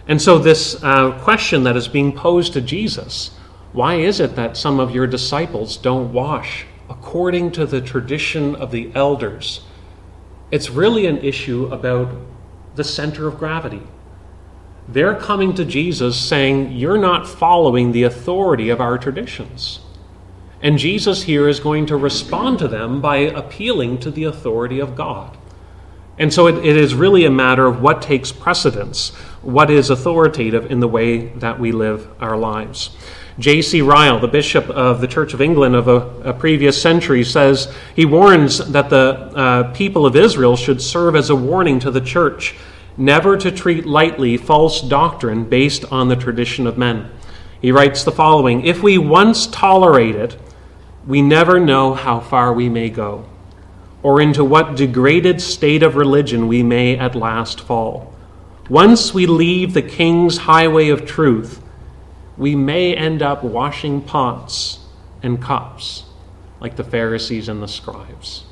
And 0.06 0.20
so, 0.20 0.38
this 0.38 0.82
uh, 0.82 1.12
question 1.22 1.64
that 1.64 1.76
is 1.76 1.88
being 1.88 2.12
posed 2.12 2.52
to 2.54 2.60
Jesus 2.60 3.30
why 3.74 3.96
is 3.96 4.20
it 4.20 4.36
that 4.36 4.56
some 4.56 4.78
of 4.78 4.94
your 4.94 5.08
disciples 5.08 5.76
don't 5.76 6.12
wash 6.12 6.64
according 6.88 7.50
to 7.52 7.66
the 7.66 7.80
tradition 7.80 8.54
of 8.54 8.70
the 8.70 8.92
elders? 8.94 9.62
It's 10.52 10.70
really 10.70 11.06
an 11.06 11.18
issue 11.18 11.66
about 11.72 12.14
the 12.76 12.84
center 12.84 13.26
of 13.26 13.36
gravity. 13.36 13.82
They're 14.86 15.16
coming 15.16 15.54
to 15.54 15.64
Jesus 15.64 16.16
saying, 16.16 16.70
You're 16.70 16.98
not 16.98 17.26
following 17.26 17.90
the 17.90 18.04
authority 18.04 18.68
of 18.68 18.80
our 18.80 18.96
traditions. 18.96 19.80
And 20.62 20.78
Jesus 20.78 21.24
here 21.24 21.48
is 21.48 21.58
going 21.58 21.86
to 21.86 21.96
respond 21.96 22.60
to 22.60 22.68
them 22.68 23.00
by 23.00 23.16
appealing 23.16 23.98
to 23.98 24.10
the 24.12 24.24
authority 24.24 24.78
of 24.78 24.94
God. 24.94 25.36
And 26.18 26.32
so 26.32 26.46
it, 26.46 26.64
it 26.64 26.76
is 26.76 26.94
really 26.94 27.24
a 27.24 27.30
matter 27.30 27.66
of 27.66 27.80
what 27.80 28.00
takes 28.00 28.30
precedence, 28.30 29.10
what 29.42 29.70
is 29.70 29.90
authoritative 29.90 30.70
in 30.70 30.80
the 30.80 30.88
way 30.88 31.26
that 31.26 31.58
we 31.58 31.72
live 31.72 32.08
our 32.20 32.36
lives. 32.36 32.96
J.C. 33.38 33.82
Ryle, 33.82 34.20
the 34.20 34.28
Bishop 34.28 34.70
of 34.70 35.00
the 35.00 35.08
Church 35.08 35.34
of 35.34 35.40
England 35.40 35.74
of 35.74 35.88
a, 35.88 36.30
a 36.30 36.32
previous 36.32 36.80
century, 36.80 37.24
says 37.24 37.74
he 37.96 38.04
warns 38.04 38.58
that 38.70 38.90
the 38.90 39.32
uh, 39.34 39.72
people 39.72 40.06
of 40.06 40.14
Israel 40.14 40.54
should 40.56 40.80
serve 40.80 41.16
as 41.16 41.30
a 41.30 41.36
warning 41.36 41.80
to 41.80 41.90
the 41.90 42.00
church 42.00 42.54
never 42.96 43.36
to 43.36 43.50
treat 43.50 43.84
lightly 43.84 44.36
false 44.36 44.80
doctrine 44.80 45.44
based 45.44 45.84
on 45.90 46.06
the 46.06 46.14
tradition 46.14 46.64
of 46.64 46.78
men. 46.78 47.10
He 47.60 47.72
writes 47.72 48.04
the 48.04 48.12
following 48.12 48.64
If 48.64 48.84
we 48.84 48.98
once 48.98 49.48
tolerate 49.48 50.14
it, 50.14 50.38
we 51.04 51.20
never 51.20 51.58
know 51.58 51.92
how 51.94 52.20
far 52.20 52.52
we 52.52 52.68
may 52.68 52.88
go 52.88 53.26
or 54.04 54.20
into 54.20 54.44
what 54.44 54.76
degraded 54.76 55.40
state 55.40 55.82
of 55.82 55.96
religion 55.96 56.46
we 56.46 56.62
may 56.62 56.96
at 56.98 57.14
last 57.14 57.58
fall. 57.58 58.14
Once 58.68 59.14
we 59.14 59.24
leave 59.24 59.72
the 59.72 59.82
king's 59.82 60.36
highway 60.36 60.90
of 60.90 61.06
truth, 61.06 61.62
we 62.36 62.54
may 62.54 62.94
end 62.94 63.22
up 63.22 63.42
washing 63.42 64.02
pots 64.02 64.78
and 65.22 65.40
cups 65.40 66.04
like 66.60 66.76
the 66.76 66.84
Pharisees 66.84 67.48
and 67.48 67.62
the 67.62 67.66
scribes. 67.66 68.44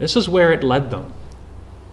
This 0.00 0.16
is 0.16 0.28
where 0.28 0.52
it 0.52 0.64
led 0.64 0.90
them. 0.90 1.12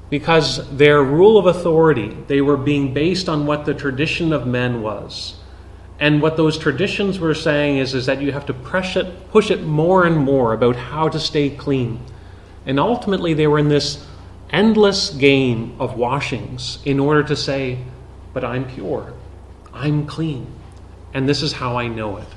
Because 0.10 0.68
their 0.76 1.04
rule 1.04 1.38
of 1.38 1.46
authority, 1.46 2.18
they 2.28 2.42
were 2.42 2.58
being 2.58 2.96
based 2.96 3.30
on 3.30 3.46
what 3.46 3.66
the 3.66 3.76
tradition 3.76 4.34
of 4.34 4.48
men 4.48 4.82
was. 4.82 5.36
And 6.00 6.20
what 6.20 6.36
those 6.36 6.58
traditions 6.58 7.20
were 7.20 7.36
saying 7.36 7.78
is, 7.78 7.94
is 7.94 8.08
that 8.08 8.22
you 8.22 8.32
have 8.32 8.48
to 8.48 8.54
push 8.56 8.98
it, 8.98 9.30
push 9.30 9.52
it 9.52 9.62
more 9.62 10.04
and 10.06 10.18
more 10.18 10.54
about 10.54 10.76
how 10.76 11.10
to 11.10 11.20
stay 11.20 11.52
clean 11.52 12.00
and 12.66 12.80
ultimately, 12.80 13.34
they 13.34 13.48
were 13.48 13.60
in 13.60 13.70
this 13.70 14.06
endless 14.50 15.10
game 15.10 15.76
of 15.80 15.98
washings 15.98 16.80
in 16.86 17.00
order 17.00 17.24
to 17.24 17.36
say, 17.36 17.80
But 18.34 18.44
I'm 18.44 18.66
pure, 18.66 19.14
I'm 19.74 20.06
clean, 20.08 20.48
and 21.14 21.28
this 21.28 21.42
is 21.42 21.54
how 21.54 21.78
I 21.78 21.88
know 21.88 22.18
it. 22.18 22.28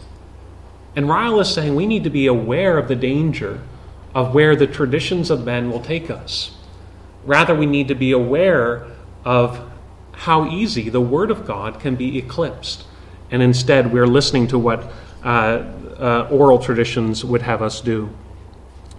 And 0.96 1.08
Ryle 1.08 1.40
is 1.40 1.52
saying 1.52 1.74
we 1.74 1.86
need 1.86 2.04
to 2.04 2.10
be 2.10 2.26
aware 2.26 2.76
of 2.76 2.88
the 2.88 2.96
danger 2.96 3.60
of 4.14 4.34
where 4.34 4.56
the 4.56 4.66
traditions 4.66 5.30
of 5.30 5.44
men 5.44 5.70
will 5.70 5.80
take 5.80 6.10
us. 6.10 6.50
Rather, 7.24 7.54
we 7.54 7.66
need 7.66 7.88
to 7.88 7.94
be 7.94 8.12
aware 8.12 8.86
of 9.24 9.70
how 10.12 10.48
easy 10.50 10.88
the 10.88 11.00
Word 11.00 11.30
of 11.30 11.46
God 11.46 11.78
can 11.78 11.94
be 11.94 12.18
eclipsed. 12.18 12.84
And 13.30 13.42
instead, 13.42 13.92
we're 13.92 14.06
listening 14.06 14.48
to 14.48 14.58
what 14.58 14.90
uh, 15.22 15.64
uh, 15.98 16.28
oral 16.30 16.58
traditions 16.58 17.24
would 17.24 17.42
have 17.42 17.62
us 17.62 17.80
do. 17.80 18.10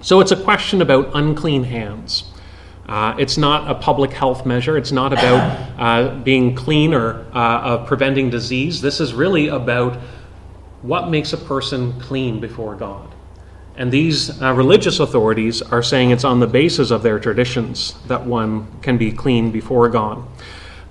So 0.01 0.19
it's 0.21 0.31
a 0.31 0.41
question 0.41 0.81
about 0.81 1.11
unclean 1.13 1.63
hands. 1.63 2.23
Uh, 2.87 3.15
it's 3.19 3.37
not 3.37 3.69
a 3.69 3.75
public 3.75 4.11
health 4.11 4.45
measure. 4.45 4.77
It's 4.77 4.91
not 4.91 5.13
about 5.13 5.79
uh, 5.79 6.15
being 6.19 6.55
clean 6.55 6.93
or 6.93 7.27
uh, 7.33 7.85
preventing 7.85 8.29
disease. 8.29 8.81
This 8.81 8.99
is 8.99 9.13
really 9.13 9.47
about 9.49 9.97
what 10.81 11.09
makes 11.09 11.33
a 11.33 11.37
person 11.37 11.99
clean 11.99 12.39
before 12.39 12.75
God. 12.75 13.13
And 13.75 13.91
these 13.91 14.41
uh, 14.41 14.53
religious 14.53 14.99
authorities 14.99 15.61
are 15.61 15.83
saying 15.83 16.11
it's 16.11 16.23
on 16.23 16.39
the 16.39 16.47
basis 16.47 16.91
of 16.91 17.03
their 17.03 17.19
traditions 17.19 17.93
that 18.07 18.25
one 18.25 18.67
can 18.81 18.97
be 18.97 19.11
clean 19.11 19.51
before 19.51 19.87
God. 19.89 20.23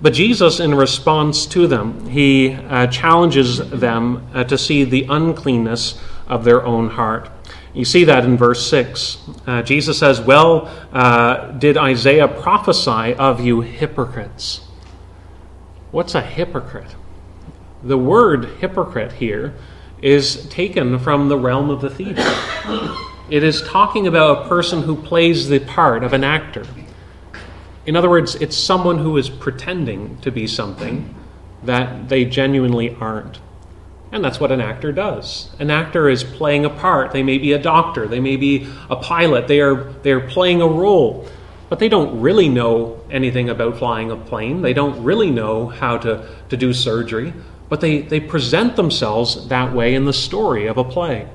But 0.01 0.13
Jesus, 0.13 0.59
in 0.59 0.73
response 0.73 1.45
to 1.47 1.67
them, 1.67 2.07
he 2.07 2.53
uh, 2.53 2.87
challenges 2.87 3.57
them 3.69 4.27
uh, 4.33 4.43
to 4.45 4.57
see 4.57 4.85
the 4.85 5.05
uncleanness 5.09 6.01
of 6.27 6.45
their 6.45 6.65
own 6.65 6.89
heart. 6.89 7.29
You 7.73 7.85
see 7.85 8.03
that 8.05 8.25
in 8.25 8.35
verse 8.35 8.67
6. 8.69 9.17
Uh, 9.45 9.61
Jesus 9.61 9.99
says, 9.99 10.19
Well, 10.19 10.65
uh, 10.91 11.51
did 11.51 11.77
Isaiah 11.77 12.27
prophesy 12.27 13.13
of 13.13 13.39
you 13.39 13.61
hypocrites? 13.61 14.61
What's 15.91 16.15
a 16.15 16.21
hypocrite? 16.21 16.95
The 17.83 17.97
word 17.97 18.45
hypocrite 18.59 19.13
here 19.13 19.55
is 20.01 20.47
taken 20.49 20.99
from 20.99 21.29
the 21.29 21.37
realm 21.37 21.69
of 21.69 21.81
the 21.81 21.89
theater. 21.89 22.23
It 23.29 23.43
is 23.43 23.61
talking 23.61 24.07
about 24.07 24.45
a 24.45 24.49
person 24.49 24.83
who 24.83 24.95
plays 24.95 25.49
the 25.49 25.59
part 25.59 26.03
of 26.03 26.13
an 26.13 26.23
actor. 26.23 26.65
In 27.85 27.95
other 27.95 28.09
words, 28.09 28.35
it's 28.35 28.57
someone 28.57 28.97
who 28.97 29.17
is 29.17 29.29
pretending 29.29 30.17
to 30.21 30.31
be 30.31 30.47
something 30.47 31.15
that 31.63 32.09
they 32.09 32.25
genuinely 32.25 32.95
aren't. 32.95 33.39
And 34.11 34.23
that's 34.23 34.39
what 34.39 34.51
an 34.51 34.59
actor 34.59 34.91
does. 34.91 35.49
An 35.59 35.69
actor 35.69 36.09
is 36.09 36.23
playing 36.23 36.65
a 36.65 36.69
part. 36.69 37.11
They 37.11 37.23
may 37.23 37.37
be 37.37 37.53
a 37.53 37.59
doctor, 37.59 38.07
they 38.07 38.19
may 38.19 38.37
be 38.37 38.67
a 38.89 38.95
pilot, 38.95 39.47
they 39.47 39.61
are, 39.61 39.83
they 40.01 40.11
are 40.11 40.27
playing 40.27 40.61
a 40.61 40.67
role, 40.67 41.27
but 41.69 41.77
they 41.77 41.89
don't 41.89 42.19
really 42.19 42.49
know 42.49 42.99
anything 43.11 43.49
about 43.49 43.77
flying 43.77 44.09
a 44.09 44.15
plane. 44.15 44.61
They 44.61 44.73
don't 44.73 45.03
really 45.03 45.29
know 45.29 45.67
how 45.67 45.97
to, 45.99 46.27
to 46.49 46.57
do 46.57 46.73
surgery 46.73 47.33
but 47.69 47.81
they, 47.81 48.01
they 48.01 48.19
present 48.19 48.75
themselves 48.75 49.47
that 49.47 49.71
way 49.73 49.93
in 49.93 50.05
the 50.05 50.13
story 50.13 50.65
of 50.65 50.77
a 50.77 50.83
play. 50.83 51.29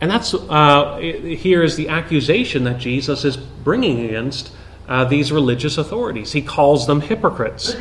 And 0.00 0.10
that's 0.10 0.34
uh, 0.34 0.98
here 0.98 1.62
is 1.62 1.76
the 1.76 1.88
accusation 1.88 2.64
that 2.64 2.78
Jesus 2.78 3.24
is 3.24 3.36
bringing 3.36 4.04
against 4.04 4.52
uh, 4.88 5.04
these 5.04 5.30
religious 5.30 5.78
authorities. 5.78 6.32
He 6.32 6.42
calls 6.42 6.88
them 6.88 7.00
hypocrites, 7.00 7.76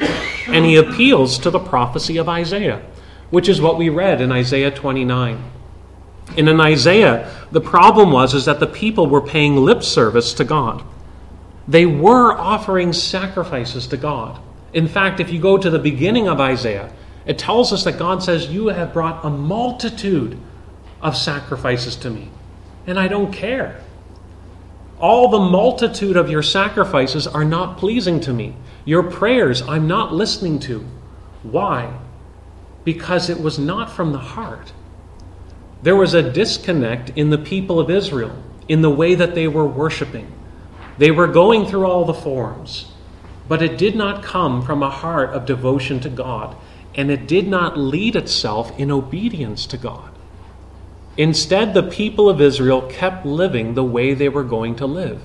and 0.48 0.63
he 0.63 0.75
appeals 0.75 1.40
to 1.40 1.50
the 1.50 1.60
prophecy 1.60 2.18
of 2.18 2.30
Isaiah, 2.30 2.86
which 3.32 3.50
is 3.50 3.60
what 3.60 3.78
we 3.78 3.90
read 3.90 4.22
in 4.22 4.32
Isaiah 4.32 4.72
29. 4.72 5.44
And 6.38 6.48
in 6.48 6.62
Isaiah, 6.62 7.30
the 7.52 7.62
problem 7.62 8.12
was 8.12 8.34
is 8.34 8.46
that 8.46 8.60
the 8.60 8.68
people 8.68 9.08
were 9.08 9.22
paying 9.22 9.58
lip 9.58 9.84
service 9.84 10.34
to 10.36 10.44
God. 10.44 10.84
They 11.68 11.86
were 11.86 12.38
offering 12.38 12.94
sacrifices 12.94 13.88
to 13.88 13.98
God. 13.98 14.40
In 14.74 14.88
fact, 14.88 15.20
if 15.20 15.32
you 15.32 15.40
go 15.40 15.58
to 15.58 15.70
the 15.70 15.80
beginning 15.80 16.28
of 16.28 16.40
Isaiah, 16.40 16.92
it 17.26 17.38
tells 17.38 17.74
us 17.74 17.84
that 17.84 18.00
God 18.00 18.24
says, 18.24 18.48
You 18.48 18.68
have 18.68 18.94
brought 18.94 19.26
a 19.26 19.30
multitude 19.30 20.38
of 21.02 21.18
sacrifices 21.18 21.96
to 21.98 22.10
me, 22.10 22.30
and 22.88 23.00
I 23.00 23.08
don't 23.08 23.32
care. 23.32 23.82
All 25.00 25.30
the 25.30 25.40
multitude 25.40 26.15
of 26.15 26.30
your 26.30 26.44
sacrifices 26.44 27.28
are 27.28 27.44
not 27.44 27.78
pleasing 27.78 28.20
to 28.22 28.34
me. 28.34 28.56
Your 28.86 29.04
prayers 29.04 29.62
I'm 29.62 29.88
not 29.88 30.13
listening 30.13 30.60
to. 30.62 30.86
Why? 31.44 31.91
Because 32.84 33.30
it 33.30 33.39
was 33.39 33.60
not 33.60 33.91
from 33.91 34.12
the 34.12 34.20
heart. 34.20 34.74
There 35.84 35.96
was 35.96 36.13
a 36.13 36.32
disconnect 36.32 37.12
in 37.15 37.30
the 37.30 37.38
people 37.38 37.80
of 37.80 37.89
Israel 37.89 38.36
in 38.67 38.82
the 38.82 38.89
way 38.89 39.15
that 39.15 39.36
they 39.36 39.48
were 39.48 39.65
worshiping. 39.65 40.32
They 40.98 41.12
were 41.12 41.28
going 41.28 41.65
through 41.65 41.86
all 41.86 42.06
the 42.06 42.13
forms, 42.13 42.91
but 43.48 43.62
it 43.62 43.78
did 43.78 43.96
not 43.96 44.24
come 44.24 44.62
from 44.62 44.84
a 44.84 44.89
heart 44.89 45.32
of 45.32 45.46
devotion 45.46 46.00
to 46.02 46.10
God 46.10 46.56
and 46.96 47.10
it 47.10 47.28
did 47.28 47.48
not 47.48 47.78
lead 47.78 48.15
itself 48.15 48.78
in 48.78 48.91
obedience 48.91 49.65
to 49.67 49.78
God. 49.78 50.10
Instead, 51.17 51.74
the 51.74 51.84
people 51.84 52.30
of 52.30 52.41
Israel 52.41 52.82
kept 52.84 53.26
living 53.26 53.74
the 53.74 53.84
way 53.84 54.13
they 54.13 54.30
were 54.30 54.44
going 54.44 54.76
to 54.76 54.86
live, 54.86 55.22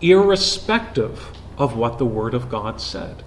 irrespective 0.00 1.30
of 1.58 1.76
what 1.76 1.98
the 1.98 2.06
Word 2.06 2.34
of 2.34 2.50
God 2.50 2.80
said. 2.80 3.22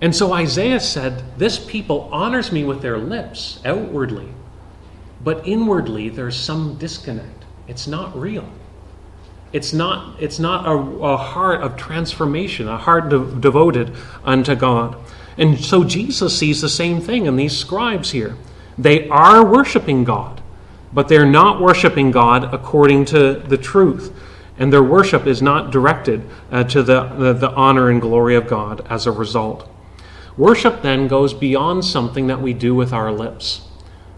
And 0.00 0.16
so 0.16 0.32
Isaiah 0.32 0.80
said, 0.80 1.22
This 1.36 1.58
people 1.58 2.08
honors 2.12 2.52
me 2.52 2.64
with 2.64 2.80
their 2.80 2.98
lips 2.98 3.60
outwardly, 3.64 4.28
but 5.22 5.46
inwardly 5.46 6.08
there's 6.08 6.36
some 6.36 6.76
disconnect. 6.78 7.44
It's 7.68 7.86
not 7.86 8.18
real. 8.18 8.48
It's 9.52 9.72
not, 9.72 10.20
it's 10.20 10.38
not 10.38 10.66
a, 10.66 10.72
a 10.72 11.16
heart 11.16 11.60
of 11.62 11.76
transformation, 11.76 12.68
a 12.68 12.78
heart 12.78 13.08
de- 13.08 13.40
devoted 13.40 13.94
unto 14.24 14.54
God. 14.54 14.96
And 15.36 15.58
so 15.58 15.84
Jesus 15.84 16.38
sees 16.38 16.60
the 16.60 16.68
same 16.68 17.00
thing 17.00 17.26
in 17.26 17.36
these 17.36 17.56
scribes 17.56 18.10
here. 18.12 18.36
They 18.78 19.08
are 19.08 19.44
worshiping 19.44 20.04
God, 20.04 20.40
but 20.92 21.08
they're 21.08 21.26
not 21.26 21.60
worshiping 21.60 22.10
God 22.10 22.54
according 22.54 23.06
to 23.06 23.34
the 23.34 23.58
truth. 23.58 24.14
And 24.58 24.72
their 24.72 24.82
worship 24.82 25.26
is 25.26 25.42
not 25.42 25.70
directed 25.70 26.28
uh, 26.50 26.64
to 26.64 26.82
the, 26.82 27.04
the, 27.04 27.32
the 27.32 27.50
honor 27.50 27.88
and 27.88 28.00
glory 28.00 28.36
of 28.36 28.46
God 28.46 28.86
as 28.90 29.06
a 29.06 29.12
result. 29.12 29.69
Worship 30.40 30.80
then 30.80 31.06
goes 31.06 31.34
beyond 31.34 31.84
something 31.84 32.28
that 32.28 32.40
we 32.40 32.54
do 32.54 32.74
with 32.74 32.94
our 32.94 33.12
lips. 33.12 33.60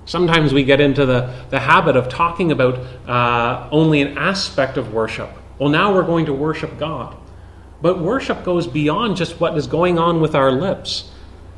Sometimes 0.04 0.52
we 0.52 0.62
get 0.62 0.80
into 0.80 1.04
the, 1.04 1.35
the 1.50 1.58
habit 1.58 1.96
of 1.96 2.08
talking 2.08 2.52
about 2.52 2.78
uh, 3.08 3.68
only 3.72 4.00
an 4.02 4.16
aspect 4.16 4.76
of 4.76 4.94
worship. 4.94 5.30
Well, 5.58 5.68
now 5.68 5.92
we're 5.92 6.04
going 6.04 6.26
to 6.26 6.32
worship 6.32 6.78
God. 6.78 7.16
But 7.80 7.98
worship 7.98 8.44
goes 8.44 8.68
beyond 8.68 9.16
just 9.16 9.40
what 9.40 9.58
is 9.58 9.66
going 9.66 9.98
on 9.98 10.20
with 10.20 10.37
our 10.37 10.52
lips. 10.52 11.11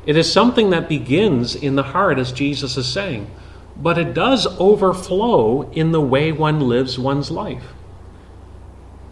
It 0.07 0.17
is 0.17 0.33
something 0.33 0.71
that 0.71 0.89
begins 0.89 1.53
in 1.53 1.75
the 1.75 1.83
heart, 1.83 2.17
as 2.17 2.31
Jesus 2.31 2.75
is 2.75 2.91
saying, 2.91 3.29
but 3.77 3.99
it 3.99 4.15
does 4.15 4.47
overflow 4.59 5.69
in 5.73 5.91
the 5.91 6.01
way 6.01 6.31
one 6.31 6.59
lives 6.61 6.97
one's 6.97 7.29
life. 7.29 7.65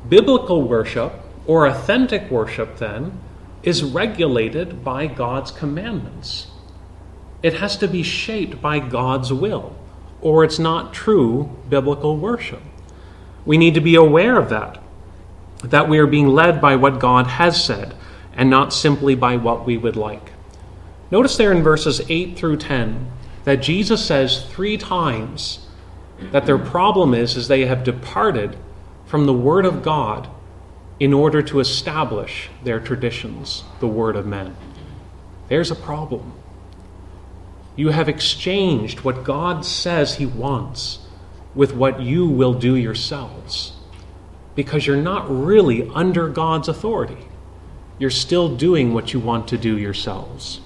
Biblical 0.09 0.63
worship, 0.63 1.13
or 1.45 1.67
authentic 1.67 2.31
worship, 2.31 2.77
then, 2.77 3.19
is 3.63 3.84
regulated 3.84 4.84
by 4.84 5.08
God's 5.08 5.52
commandments. 5.52 6.47
It 7.41 7.56
has 7.56 7.78
to 7.78 7.88
be 7.88 8.04
shaped 8.04 8.62
by 8.62 8.80
God's 8.80 9.32
will, 9.34 9.76
or 10.21 10.43
it's 10.43 10.60
not 10.60 10.93
true 10.93 11.49
biblical 11.69 12.17
worship. 12.17 12.62
We 13.45 13.58
need 13.58 13.73
to 13.73 13.82
be 13.82 13.95
aware 13.95 14.38
of 14.38 14.49
that 14.49 14.80
that 15.63 15.88
we 15.88 15.97
are 15.97 16.08
being 16.08 16.28
led 16.28 16.60
by 16.60 16.76
what 16.76 16.99
God 16.99 17.26
has 17.26 17.63
said 17.63 17.95
and 18.36 18.49
not 18.49 18.73
simply 18.73 19.15
by 19.15 19.38
what 19.38 19.65
we 19.65 19.78
would 19.78 19.95
like. 19.95 20.34
Notice 21.10 21.38
there 21.38 21.52
in 21.52 21.63
verses 21.63 22.02
8 22.10 22.38
through 22.38 22.58
10 22.58 23.10
that 23.45 23.62
Jesus 23.62 24.06
says 24.06 24.45
three 24.49 24.78
times 24.78 25.65
that 26.32 26.45
their 26.45 26.58
problem 26.58 27.13
is 27.13 27.36
is 27.36 27.47
they 27.47 27.65
have 27.65 27.84
departed 27.84 28.58
from 29.06 29.26
the 29.26 29.34
word 29.34 29.65
of 29.65 29.84
God 29.84 30.28
in 30.99 31.13
order 31.13 31.41
to 31.41 31.60
establish 31.60 32.49
their 32.63 32.79
traditions, 32.79 33.63
the 33.79 33.88
word 33.88 34.15
of 34.15 34.25
men. 34.25 34.56
There's 35.49 35.71
a 35.71 35.75
problem. 35.75 36.34
You 37.75 37.89
have 37.89 38.08
exchanged 38.08 39.01
what 39.01 39.23
God 39.23 39.65
says 39.65 40.15
he 40.15 40.25
wants 40.25 40.99
with 41.56 41.73
what 41.73 42.01
you 42.01 42.27
will 42.27 42.53
do 42.53 42.75
yourselves 42.75 43.73
because 44.56 44.86
you're 44.86 44.97
not 44.97 45.25
really 45.29 45.89
under 45.89 46.29
God's 46.29 46.67
authority. 46.67 47.25
You're 47.97 48.10
still 48.10 48.56
doing 48.56 48.93
what 48.93 49.13
you 49.13 49.19
want 49.19 49.47
to 49.49 49.58
do 49.58 49.77
yourselves. 49.77 50.62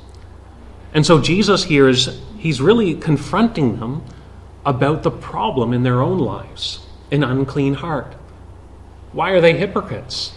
And 0.94 1.06
so 1.06 1.22
Jesus 1.22 1.66
here 1.66 1.88
is, 1.88 2.20
he's 2.38 2.60
really 2.60 2.96
confronting 2.96 3.80
them 3.80 4.04
about 4.66 5.04
the 5.04 5.12
problem 5.12 5.72
in 5.72 5.84
their 5.84 6.02
own 6.02 6.20
lives 6.20 6.82
an 7.10 7.24
unclean 7.24 7.76
heart. 7.76 8.17
Why 9.12 9.32
are 9.32 9.42
they 9.42 9.58
hypocrites? 9.58 10.36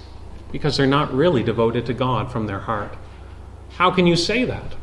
Because 0.53 0.77
they're 0.77 0.87
not 0.87 1.13
really 1.13 1.43
devoted 1.43 1.87
to 1.87 1.95
God 1.95 2.31
from 2.31 2.47
their 2.47 2.61
heart. 2.61 2.97
How 3.71 3.91
can 3.91 4.07
you 4.07 4.17
say 4.17 4.45
that? 4.45 4.75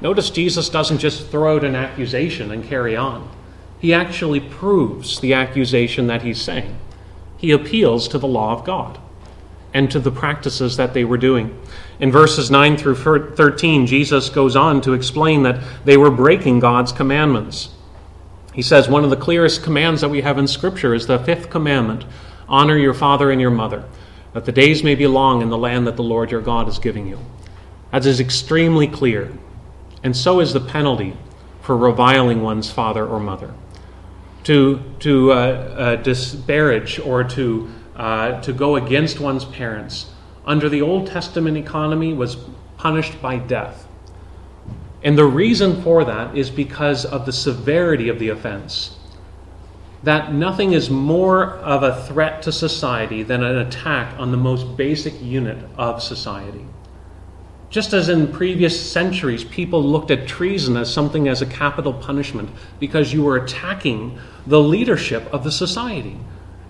Notice 0.00 0.30
Jesus 0.30 0.68
doesn't 0.68 0.98
just 0.98 1.28
throw 1.28 1.56
out 1.56 1.64
an 1.64 1.74
accusation 1.74 2.50
and 2.50 2.64
carry 2.64 2.96
on. 2.96 3.28
He 3.80 3.94
actually 3.94 4.40
proves 4.40 5.20
the 5.20 5.34
accusation 5.34 6.06
that 6.08 6.22
he's 6.22 6.40
saying 6.40 6.78
he 7.38 7.52
appeals 7.52 8.08
to 8.08 8.18
the 8.18 8.26
law 8.26 8.52
of 8.52 8.64
God 8.64 8.98
and 9.72 9.90
to 9.90 10.00
the 10.00 10.10
practices 10.10 10.76
that 10.76 10.92
they 10.92 11.04
were 11.04 11.16
doing. 11.16 11.58
In 12.00 12.10
verses 12.10 12.50
9 12.50 12.76
through 12.76 12.96
13, 12.96 13.86
Jesus 13.86 14.28
goes 14.28 14.56
on 14.56 14.80
to 14.82 14.92
explain 14.92 15.44
that 15.44 15.62
they 15.84 15.96
were 15.96 16.10
breaking 16.10 16.58
God's 16.58 16.90
commandments. 16.90 17.70
He 18.52 18.62
says 18.62 18.88
one 18.88 19.04
of 19.04 19.10
the 19.10 19.16
clearest 19.16 19.62
commands 19.62 20.00
that 20.00 20.08
we 20.08 20.22
have 20.22 20.36
in 20.36 20.48
Scripture 20.48 20.94
is 20.94 21.06
the 21.06 21.18
fifth 21.20 21.48
commandment 21.48 22.04
honor 22.48 22.76
your 22.76 22.94
father 22.94 23.30
and 23.30 23.40
your 23.40 23.50
mother, 23.50 23.84
that 24.32 24.44
the 24.44 24.52
days 24.52 24.82
may 24.82 24.94
be 24.94 25.06
long 25.06 25.42
in 25.42 25.48
the 25.48 25.58
land 25.58 25.86
that 25.86 25.96
the 25.96 26.02
Lord 26.02 26.30
your 26.30 26.40
God 26.40 26.68
is 26.68 26.78
giving 26.78 27.06
you. 27.06 27.18
That 27.92 28.04
is 28.06 28.20
extremely 28.20 28.86
clear. 28.86 29.32
And 30.02 30.16
so 30.16 30.40
is 30.40 30.52
the 30.52 30.60
penalty 30.60 31.16
for 31.62 31.76
reviling 31.76 32.42
one's 32.42 32.70
father 32.70 33.06
or 33.06 33.20
mother. 33.20 33.54
To, 34.44 34.82
to 35.00 35.32
uh, 35.32 35.34
uh, 35.34 35.96
disparage 35.96 36.98
or 36.98 37.24
to, 37.24 37.70
uh, 37.96 38.40
to 38.40 38.52
go 38.52 38.76
against 38.76 39.20
one's 39.20 39.44
parents 39.44 40.10
under 40.46 40.70
the 40.70 40.80
Old 40.80 41.06
Testament 41.06 41.58
economy 41.58 42.14
was 42.14 42.38
punished 42.78 43.20
by 43.20 43.36
death. 43.36 43.86
And 45.02 45.16
the 45.16 45.26
reason 45.26 45.82
for 45.82 46.04
that 46.04 46.36
is 46.36 46.48
because 46.48 47.04
of 47.04 47.26
the 47.26 47.32
severity 47.32 48.08
of 48.08 48.18
the 48.18 48.30
offense. 48.30 48.96
That 50.02 50.32
nothing 50.32 50.72
is 50.72 50.90
more 50.90 51.54
of 51.54 51.82
a 51.82 52.04
threat 52.04 52.42
to 52.42 52.52
society 52.52 53.22
than 53.22 53.42
an 53.42 53.56
attack 53.56 54.14
on 54.18 54.30
the 54.30 54.36
most 54.36 54.76
basic 54.76 55.20
unit 55.20 55.58
of 55.76 56.02
society. 56.02 56.64
Just 57.70 57.92
as 57.92 58.08
in 58.08 58.32
previous 58.32 58.90
centuries, 58.90 59.44
people 59.44 59.82
looked 59.82 60.10
at 60.10 60.26
treason 60.26 60.76
as 60.76 60.92
something 60.92 61.28
as 61.28 61.42
a 61.42 61.46
capital 61.46 61.92
punishment 61.92 62.48
because 62.78 63.12
you 63.12 63.22
were 63.22 63.36
attacking 63.36 64.18
the 64.46 64.60
leadership 64.60 65.28
of 65.34 65.44
the 65.44 65.52
society. 65.52 66.18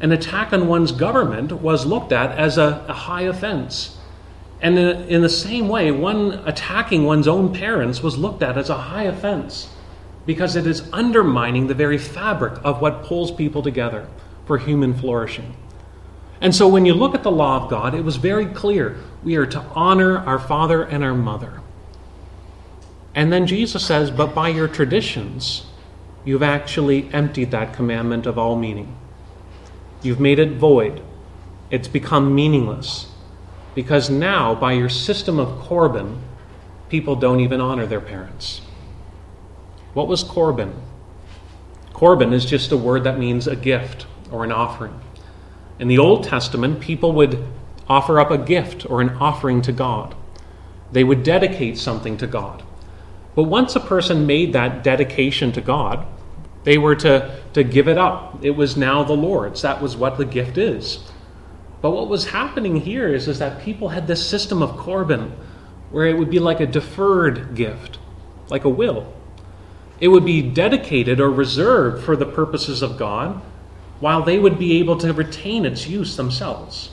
An 0.00 0.10
attack 0.10 0.52
on 0.52 0.66
one's 0.66 0.90
government 0.90 1.52
was 1.52 1.86
looked 1.86 2.12
at 2.12 2.36
as 2.36 2.58
a, 2.58 2.84
a 2.88 2.94
high 2.94 3.22
offense. 3.22 3.96
And 4.60 4.76
in, 4.76 5.08
in 5.08 5.22
the 5.22 5.28
same 5.28 5.68
way, 5.68 5.92
one 5.92 6.32
attacking 6.46 7.04
one's 7.04 7.28
own 7.28 7.52
parents 7.52 8.02
was 8.02 8.16
looked 8.16 8.42
at 8.42 8.58
as 8.58 8.70
a 8.70 8.76
high 8.76 9.04
offense 9.04 9.68
because 10.28 10.56
it 10.56 10.66
is 10.66 10.86
undermining 10.92 11.68
the 11.68 11.74
very 11.74 11.96
fabric 11.96 12.52
of 12.62 12.82
what 12.82 13.02
pulls 13.02 13.30
people 13.30 13.62
together 13.62 14.06
for 14.44 14.58
human 14.58 14.92
flourishing. 14.92 15.56
And 16.42 16.54
so 16.54 16.68
when 16.68 16.84
you 16.84 16.92
look 16.92 17.14
at 17.14 17.22
the 17.22 17.30
law 17.30 17.64
of 17.64 17.70
God, 17.70 17.94
it 17.94 18.04
was 18.04 18.16
very 18.16 18.44
clear 18.44 18.98
we 19.24 19.36
are 19.36 19.46
to 19.46 19.60
honor 19.74 20.18
our 20.18 20.38
father 20.38 20.82
and 20.82 21.02
our 21.02 21.14
mother. 21.14 21.62
And 23.14 23.32
then 23.32 23.46
Jesus 23.46 23.86
says, 23.86 24.10
But 24.10 24.34
by 24.34 24.50
your 24.50 24.68
traditions, 24.68 25.64
you've 26.26 26.42
actually 26.42 27.10
emptied 27.14 27.50
that 27.52 27.72
commandment 27.72 28.26
of 28.26 28.36
all 28.36 28.54
meaning. 28.54 28.94
You've 30.02 30.20
made 30.20 30.38
it 30.38 30.58
void, 30.58 31.00
it's 31.70 31.88
become 31.88 32.34
meaningless. 32.34 33.10
Because 33.74 34.10
now, 34.10 34.54
by 34.54 34.72
your 34.72 34.90
system 34.90 35.38
of 35.38 35.58
Corban, 35.58 36.20
people 36.90 37.16
don't 37.16 37.40
even 37.40 37.62
honor 37.62 37.86
their 37.86 38.02
parents. 38.02 38.60
What 39.98 40.06
was 40.06 40.22
Corban? 40.22 40.80
Corban 41.92 42.32
is 42.32 42.44
just 42.46 42.70
a 42.70 42.76
word 42.76 43.02
that 43.02 43.18
means 43.18 43.48
a 43.48 43.56
gift 43.56 44.06
or 44.30 44.44
an 44.44 44.52
offering. 44.52 45.00
In 45.80 45.88
the 45.88 45.98
Old 45.98 46.22
Testament, 46.22 46.78
people 46.78 47.10
would 47.14 47.44
offer 47.88 48.20
up 48.20 48.30
a 48.30 48.38
gift 48.38 48.88
or 48.88 49.00
an 49.00 49.08
offering 49.16 49.60
to 49.62 49.72
God. 49.72 50.14
They 50.92 51.02
would 51.02 51.24
dedicate 51.24 51.78
something 51.78 52.16
to 52.18 52.28
God. 52.28 52.62
But 53.34 53.42
once 53.42 53.74
a 53.74 53.80
person 53.80 54.24
made 54.24 54.52
that 54.52 54.84
dedication 54.84 55.50
to 55.50 55.60
God, 55.60 56.06
they 56.62 56.78
were 56.78 56.94
to, 56.94 57.36
to 57.54 57.64
give 57.64 57.88
it 57.88 57.98
up. 57.98 58.38
It 58.44 58.52
was 58.52 58.76
now 58.76 59.02
the 59.02 59.14
Lord's. 59.14 59.62
That 59.62 59.82
was 59.82 59.96
what 59.96 60.16
the 60.16 60.24
gift 60.24 60.58
is. 60.58 61.10
But 61.82 61.90
what 61.90 62.06
was 62.06 62.26
happening 62.26 62.76
here 62.76 63.12
is, 63.12 63.26
is 63.26 63.40
that 63.40 63.62
people 63.62 63.88
had 63.88 64.06
this 64.06 64.24
system 64.24 64.62
of 64.62 64.76
Corban 64.76 65.32
where 65.90 66.06
it 66.06 66.16
would 66.16 66.30
be 66.30 66.38
like 66.38 66.60
a 66.60 66.66
deferred 66.66 67.56
gift, 67.56 67.98
like 68.48 68.62
a 68.62 68.68
will. 68.68 69.12
It 70.00 70.08
would 70.08 70.24
be 70.24 70.42
dedicated 70.42 71.20
or 71.20 71.30
reserved 71.30 72.04
for 72.04 72.16
the 72.16 72.26
purposes 72.26 72.82
of 72.82 72.98
God, 72.98 73.40
while 74.00 74.22
they 74.22 74.38
would 74.38 74.58
be 74.58 74.78
able 74.78 74.96
to 74.98 75.12
retain 75.12 75.64
its 75.64 75.88
use 75.88 76.16
themselves. 76.16 76.90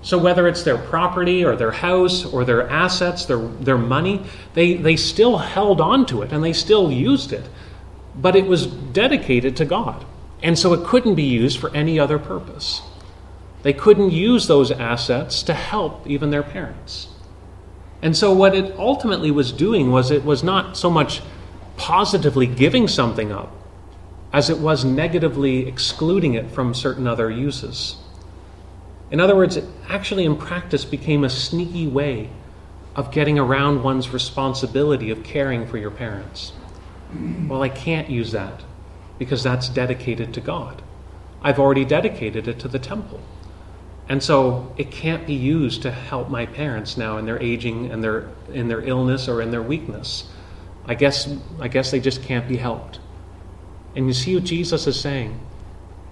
So, 0.00 0.16
whether 0.16 0.46
it's 0.46 0.62
their 0.62 0.78
property 0.78 1.44
or 1.44 1.56
their 1.56 1.72
house 1.72 2.24
or 2.24 2.44
their 2.44 2.68
assets, 2.68 3.24
their, 3.24 3.38
their 3.38 3.78
money, 3.78 4.24
they, 4.54 4.74
they 4.74 4.94
still 4.94 5.38
held 5.38 5.80
on 5.80 6.06
to 6.06 6.22
it 6.22 6.32
and 6.32 6.42
they 6.44 6.52
still 6.52 6.92
used 6.92 7.32
it. 7.32 7.48
But 8.14 8.36
it 8.36 8.46
was 8.46 8.66
dedicated 8.66 9.56
to 9.56 9.64
God. 9.64 10.04
And 10.40 10.56
so 10.56 10.72
it 10.72 10.86
couldn't 10.86 11.16
be 11.16 11.24
used 11.24 11.58
for 11.58 11.74
any 11.74 11.98
other 11.98 12.18
purpose. 12.18 12.82
They 13.62 13.72
couldn't 13.72 14.12
use 14.12 14.46
those 14.46 14.70
assets 14.70 15.42
to 15.42 15.54
help 15.54 16.06
even 16.06 16.30
their 16.30 16.44
parents. 16.44 17.08
And 18.00 18.16
so, 18.16 18.32
what 18.32 18.54
it 18.54 18.78
ultimately 18.78 19.32
was 19.32 19.50
doing 19.50 19.90
was 19.90 20.12
it 20.12 20.24
was 20.24 20.44
not 20.44 20.76
so 20.76 20.88
much 20.88 21.22
positively 21.78 22.46
giving 22.46 22.86
something 22.86 23.32
up 23.32 23.54
as 24.32 24.50
it 24.50 24.58
was 24.58 24.84
negatively 24.84 25.66
excluding 25.66 26.34
it 26.34 26.50
from 26.50 26.74
certain 26.74 27.06
other 27.06 27.30
uses. 27.30 27.96
In 29.10 29.20
other 29.20 29.34
words, 29.34 29.56
it 29.56 29.64
actually 29.88 30.26
in 30.26 30.36
practice 30.36 30.84
became 30.84 31.24
a 31.24 31.30
sneaky 31.30 31.86
way 31.86 32.28
of 32.94 33.10
getting 33.10 33.38
around 33.38 33.82
one's 33.82 34.10
responsibility 34.10 35.10
of 35.10 35.22
caring 35.22 35.66
for 35.66 35.78
your 35.78 35.90
parents. 35.90 36.52
Well, 37.48 37.62
I 37.62 37.70
can't 37.70 38.10
use 38.10 38.32
that 38.32 38.62
because 39.18 39.42
that's 39.42 39.70
dedicated 39.70 40.34
to 40.34 40.40
God. 40.42 40.82
I've 41.40 41.58
already 41.58 41.84
dedicated 41.84 42.48
it 42.48 42.58
to 42.58 42.68
the 42.68 42.78
temple. 42.78 43.20
And 44.08 44.22
so 44.22 44.74
it 44.76 44.90
can't 44.90 45.26
be 45.26 45.34
used 45.34 45.82
to 45.82 45.90
help 45.90 46.28
my 46.28 46.46
parents 46.46 46.96
now 46.96 47.18
in 47.18 47.24
their 47.24 47.40
aging 47.42 47.90
and 47.90 48.02
their 48.02 48.28
in 48.52 48.68
their 48.68 48.80
illness 48.80 49.28
or 49.28 49.40
in 49.42 49.50
their 49.50 49.62
weakness. 49.62 50.24
I 50.88 50.94
guess 50.94 51.32
I 51.60 51.68
guess 51.68 51.90
they 51.90 52.00
just 52.00 52.22
can't 52.22 52.48
be 52.48 52.56
helped. 52.56 52.98
And 53.94 54.06
you 54.06 54.12
see 54.12 54.34
what 54.34 54.44
Jesus 54.44 54.86
is 54.86 54.98
saying? 54.98 55.38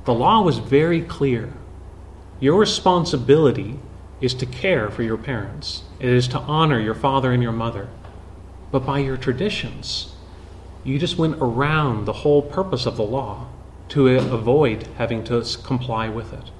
The 0.04 0.14
law 0.14 0.42
was 0.42 0.58
very 0.58 1.00
clear. 1.02 1.52
Your 2.38 2.58
responsibility 2.58 3.78
is 4.20 4.34
to 4.34 4.46
care 4.46 4.90
for 4.90 5.02
your 5.02 5.16
parents. 5.16 5.82
It 5.98 6.10
is 6.10 6.28
to 6.28 6.38
honor 6.40 6.78
your 6.78 6.94
father 6.94 7.32
and 7.32 7.42
your 7.42 7.52
mother. 7.52 7.88
But 8.70 8.84
by 8.84 8.98
your 8.98 9.16
traditions, 9.16 10.14
you 10.84 10.98
just 10.98 11.18
went 11.18 11.36
around 11.40 12.04
the 12.04 12.12
whole 12.12 12.42
purpose 12.42 12.86
of 12.86 12.96
the 12.96 13.02
law 13.02 13.48
to 13.88 14.08
avoid 14.08 14.88
having 14.98 15.24
to 15.24 15.44
comply 15.62 16.08
with 16.08 16.32
it. 16.32 16.50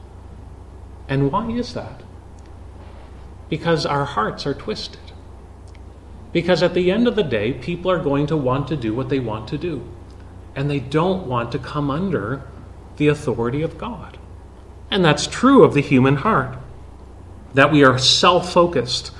And 1.09 1.31
why 1.31 1.51
is 1.51 1.75
that? 1.75 2.03
Because 3.49 3.87
our 3.87 4.05
hearts 4.05 4.47
are 4.47 4.55
twisted. 4.55 5.06
Because 6.37 6.63
at 6.63 6.75
the 6.75 6.91
end 6.91 7.09
of 7.09 7.17
the 7.17 7.23
day, 7.23 7.55
people 7.55 7.91
are 7.91 7.99
going 7.99 8.27
to 8.27 8.37
want 8.37 8.69
to 8.69 8.77
do 8.77 8.95
what 8.95 9.09
they 9.09 9.21
want 9.21 9.49
to 9.49 9.57
do. 9.57 9.83
And 10.55 10.69
they 10.69 10.81
don't 10.81 11.27
want 11.27 11.51
to 11.53 11.59
come 11.59 11.91
under 11.91 12.43
the 12.99 13.09
authority 13.09 13.63
of 13.63 13.79
God. 13.79 14.19
And 14.91 15.03
that's 15.03 15.27
true 15.27 15.65
of 15.65 15.73
the 15.73 15.81
human 15.81 16.17
heart. 16.17 16.59
That 17.55 17.73
we 17.73 17.83
are 17.85 17.97
self 17.97 18.53
focused 18.53 19.13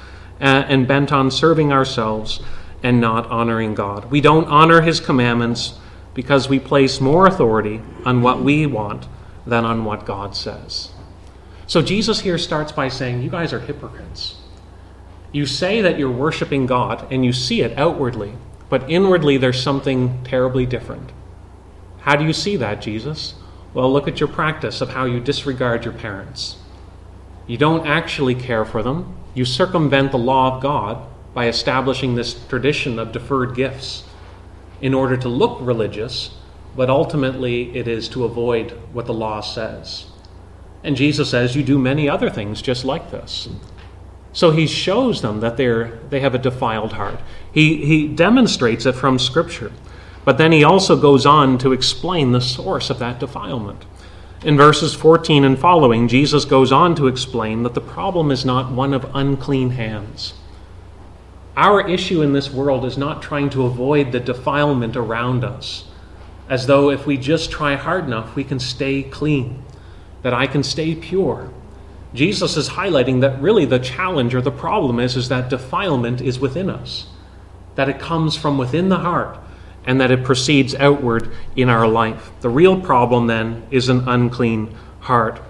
uh, 0.43 0.67
and 0.69 0.87
bent 0.87 1.11
on 1.11 1.31
serving 1.31 1.73
ourselves 1.73 2.43
and 2.83 3.01
not 3.01 3.25
honoring 3.29 3.75
God. 3.75 4.11
We 4.11 4.21
don't 4.21 4.49
honor 4.49 4.83
His 4.83 5.01
commandments 5.01 5.79
because 6.13 6.51
we 6.51 6.59
place 6.59 7.01
more 7.01 7.27
authority 7.27 7.81
on 8.05 8.21
what 8.21 8.43
we 8.43 8.67
want 8.67 9.09
than 9.47 9.65
on 9.65 9.87
what 9.87 10.05
God 10.05 10.37
says. 10.37 10.91
So 11.67 11.81
Jesus 11.81 12.21
here 12.21 12.37
starts 12.37 12.73
by 12.73 12.89
saying, 12.89 13.23
You 13.23 13.31
guys 13.31 13.55
are 13.55 13.61
hypocrites. 13.61 14.37
You 15.37 15.45
say 15.45 15.83
that 15.83 15.99
you're 15.99 16.11
worshiping 16.11 16.65
God 16.65 17.13
and 17.13 17.23
you 17.23 17.31
see 17.31 17.61
it 17.61 17.77
outwardly, 17.79 18.33
but 18.71 18.89
inwardly 18.89 19.37
there's 19.37 19.63
something 19.63 20.25
terribly 20.25 20.65
different. 20.65 21.13
How 21.99 22.17
do 22.17 22.25
you 22.25 22.33
see 22.33 22.57
that, 22.57 22.81
Jesus? 22.81 23.35
Well, 23.75 23.93
look 23.93 24.09
at 24.09 24.19
your 24.19 24.31
practice 24.31 24.81
of 24.81 24.89
how 24.89 25.05
you 25.05 25.21
disregard 25.21 25.85
your 25.85 25.93
parents. 25.93 26.57
You 27.47 27.59
don't 27.59 27.87
actually 27.87 28.35
care 28.35 28.65
for 28.65 28.83
them. 28.83 29.15
You 29.35 29.45
circumvent 29.45 30.11
the 30.11 30.17
law 30.17 30.57
of 30.57 30.63
God 30.63 31.07
by 31.35 31.49
establishing 31.49 32.15
this 32.15 32.33
tradition 32.47 32.99
of 32.99 33.13
deferred 33.13 33.55
gifts 33.55 34.05
in 34.81 34.95
order 34.95 35.19
to 35.19 35.29
look 35.29 35.59
religious, 35.61 36.31
but 36.75 36.89
ultimately 36.89 37.77
it 37.77 37.87
is 37.87 38.09
to 38.09 38.25
avoid 38.25 38.71
what 38.95 39.05
the 39.05 39.13
law 39.13 39.43
says. 39.43 40.07
And 40.83 40.97
Jesus 40.97 41.29
says, 41.29 41.55
You 41.55 41.63
do 41.63 41.79
many 41.79 42.09
other 42.09 42.31
things 42.31 42.63
just 42.63 42.87
like 42.87 43.11
this. 43.11 43.51
So 44.37 44.51
he 44.51 44.67
shows 44.67 45.23
them 45.23 45.41
that 45.41 45.57
they're, 45.57 45.99
they 46.11 46.21
have 46.21 46.35
a 46.35 46.39
defiled 46.39 46.93
heart. 46.93 47.19
He, 47.51 47.87
he 47.87 48.07
demonstrates 48.07 48.85
it 48.85 48.93
from 48.93 49.19
Scripture. 49.19 49.73
But 50.27 50.37
then 50.37 50.53
he 50.53 50.63
also 50.63 50.95
goes 50.95 51.25
on 51.25 51.57
to 51.57 51.73
explain 51.73 52.33
the 52.33 52.41
source 52.43 52.91
of 52.91 52.99
that 52.99 53.19
defilement. 53.19 53.87
In 54.45 54.59
verses 54.59 54.93
14 54.93 55.43
and 55.43 55.59
following, 55.59 56.07
Jesus 56.07 56.45
goes 56.45 56.71
on 56.71 56.95
to 56.97 57.07
explain 57.07 57.63
that 57.63 57.73
the 57.73 57.81
problem 57.81 58.31
is 58.31 58.45
not 58.45 58.71
one 58.71 58.93
of 58.93 59.11
unclean 59.15 59.71
hands. 59.71 60.35
Our 61.57 61.89
issue 61.89 62.21
in 62.21 62.35
this 62.35 62.51
world 62.51 62.85
is 62.85 62.99
not 62.99 63.23
trying 63.23 63.49
to 63.51 63.65
avoid 63.65 64.13
the 64.13 64.21
defilement 64.21 64.99
around 64.99 65.45
us, 65.45 65.85
as 66.51 66.67
though 66.67 66.91
if 66.91 67.07
we 67.07 67.17
just 67.17 67.51
try 67.51 67.75
hard 67.75 68.05
enough, 68.05 68.37
we 68.37 68.45
can 68.45 68.61
stay 68.61 69.03
clean 69.03 69.65
that 70.21 70.35
I 70.35 70.47
can 70.47 70.63
stay 70.63 70.95
pure. 70.95 71.51
Jesus 72.17 72.57
is 72.57 72.71
highlighting 72.71 73.21
that 73.21 73.41
really 73.41 73.67
the 73.67 73.79
challenge 73.79 74.35
or 74.35 74.41
the 74.41 74.51
problem 74.51 74.99
is, 74.99 75.17
is 75.17 75.29
that 75.29 75.51
defilement 75.51 76.21
is 76.21 76.39
within 76.39 76.71
us, 76.71 77.07
that 77.75 77.89
it 77.89 78.01
comes 78.01 78.37
from 78.37 78.59
within 78.59 78.89
the 78.89 78.99
heart, 78.99 79.39
and 79.85 80.01
that 80.01 80.11
it 80.11 80.25
proceeds 80.25 80.75
outward 80.75 81.31
in 81.55 81.69
our 81.69 81.87
life. 81.87 82.31
The 82.41 82.49
real 82.49 82.81
problem 82.81 83.27
then 83.27 83.65
is 83.71 83.89
an 83.89 84.09
unclean 84.09 84.75
heart. 85.01 85.41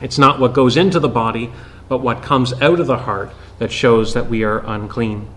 It's 0.00 0.16
not 0.16 0.40
what 0.40 0.54
goes 0.54 0.76
into 0.76 1.00
the 1.00 1.08
body, 1.08 1.52
but 1.88 1.98
what 1.98 2.22
comes 2.22 2.52
out 2.54 2.80
of 2.80 2.86
the 2.86 2.98
heart 2.98 3.32
that 3.58 3.72
shows 3.72 4.14
that 4.14 4.30
we 4.30 4.44
are 4.44 4.64
unclean. 4.64 5.28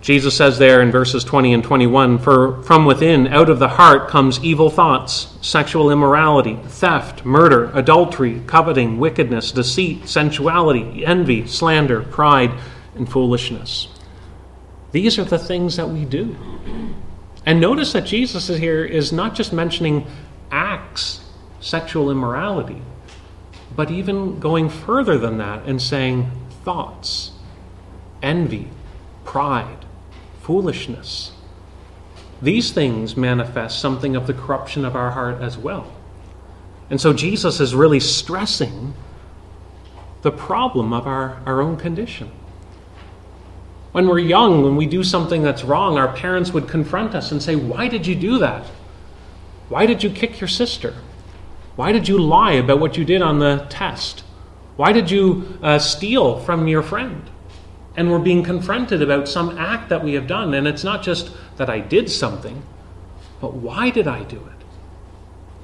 Jesus 0.00 0.34
says 0.34 0.58
there 0.58 0.80
in 0.80 0.90
verses 0.90 1.24
20 1.24 1.52
and 1.52 1.62
21 1.62 2.18
For 2.18 2.62
from 2.62 2.86
within, 2.86 3.26
out 3.26 3.50
of 3.50 3.58
the 3.58 3.68
heart, 3.68 4.08
comes 4.08 4.42
evil 4.42 4.70
thoughts, 4.70 5.36
sexual 5.42 5.90
immorality, 5.90 6.58
theft, 6.66 7.24
murder, 7.24 7.70
adultery, 7.74 8.42
coveting, 8.46 8.98
wickedness, 8.98 9.52
deceit, 9.52 10.08
sensuality, 10.08 11.04
envy, 11.04 11.46
slander, 11.46 12.02
pride, 12.02 12.50
and 12.94 13.10
foolishness. 13.10 13.88
These 14.92 15.18
are 15.18 15.24
the 15.24 15.38
things 15.38 15.76
that 15.76 15.88
we 15.88 16.04
do. 16.04 16.34
And 17.44 17.60
notice 17.60 17.92
that 17.92 18.06
Jesus 18.06 18.48
is 18.48 18.58
here 18.58 18.84
is 18.84 19.12
not 19.12 19.34
just 19.34 19.52
mentioning 19.52 20.06
acts, 20.50 21.20
sexual 21.60 22.10
immorality, 22.10 22.82
but 23.76 23.90
even 23.90 24.40
going 24.40 24.68
further 24.68 25.18
than 25.18 25.38
that 25.38 25.64
and 25.66 25.80
saying 25.80 26.30
thoughts, 26.64 27.32
envy, 28.22 28.68
pride, 29.24 29.86
foolishness. 30.50 31.30
These 32.42 32.72
things 32.72 33.16
manifest 33.16 33.78
something 33.78 34.16
of 34.16 34.26
the 34.26 34.34
corruption 34.34 34.84
of 34.84 34.96
our 34.96 35.12
heart 35.12 35.40
as 35.40 35.56
well. 35.56 35.86
And 36.90 37.00
so 37.00 37.12
Jesus 37.12 37.60
is 37.60 37.72
really 37.72 38.00
stressing 38.00 38.94
the 40.22 40.32
problem 40.32 40.92
of 40.92 41.06
our, 41.06 41.40
our 41.46 41.62
own 41.62 41.76
condition. 41.76 42.32
When 43.92 44.08
we're 44.08 44.18
young, 44.18 44.64
when 44.64 44.74
we 44.74 44.86
do 44.86 45.04
something 45.04 45.44
that's 45.44 45.62
wrong, 45.62 45.96
our 45.96 46.12
parents 46.16 46.50
would 46.50 46.66
confront 46.66 47.14
us 47.14 47.30
and 47.30 47.40
say, 47.40 47.54
Why 47.54 47.86
did 47.86 48.04
you 48.04 48.16
do 48.16 48.38
that? 48.38 48.66
Why 49.68 49.86
did 49.86 50.02
you 50.02 50.10
kick 50.10 50.40
your 50.40 50.48
sister? 50.48 50.96
Why 51.76 51.92
did 51.92 52.08
you 52.08 52.18
lie 52.18 52.54
about 52.54 52.80
what 52.80 52.96
you 52.96 53.04
did 53.04 53.22
on 53.22 53.38
the 53.38 53.68
test? 53.70 54.24
Why 54.74 54.90
did 54.90 55.12
you 55.12 55.60
uh, 55.62 55.78
steal 55.78 56.40
from 56.40 56.66
your 56.66 56.82
friend? 56.82 57.30
And 58.00 58.10
we're 58.10 58.18
being 58.18 58.42
confronted 58.42 59.02
about 59.02 59.28
some 59.28 59.58
act 59.58 59.90
that 59.90 60.02
we 60.02 60.14
have 60.14 60.26
done. 60.26 60.54
And 60.54 60.66
it's 60.66 60.82
not 60.82 61.02
just 61.02 61.32
that 61.58 61.68
I 61.68 61.80
did 61.80 62.10
something, 62.10 62.62
but 63.42 63.52
why 63.52 63.90
did 63.90 64.08
I 64.08 64.22
do 64.22 64.36
it? 64.38 64.64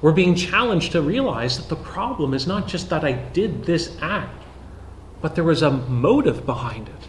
We're 0.03 0.11
being 0.11 0.35
challenged 0.35 0.91
to 0.91 1.01
realize 1.01 1.57
that 1.57 1.67
the 1.67 1.83
problem 1.83 2.35
is 2.35 2.45
not 2.45 2.67
just 2.67 2.91
that 2.91 3.03
I 3.03 3.13
did 3.13 3.63
this 3.63 3.97
act, 4.03 4.43
but 5.19 5.33
there 5.33 5.43
was 5.43 5.63
a 5.63 5.71
motive 5.71 6.45
behind 6.45 6.89
it. 6.89 7.07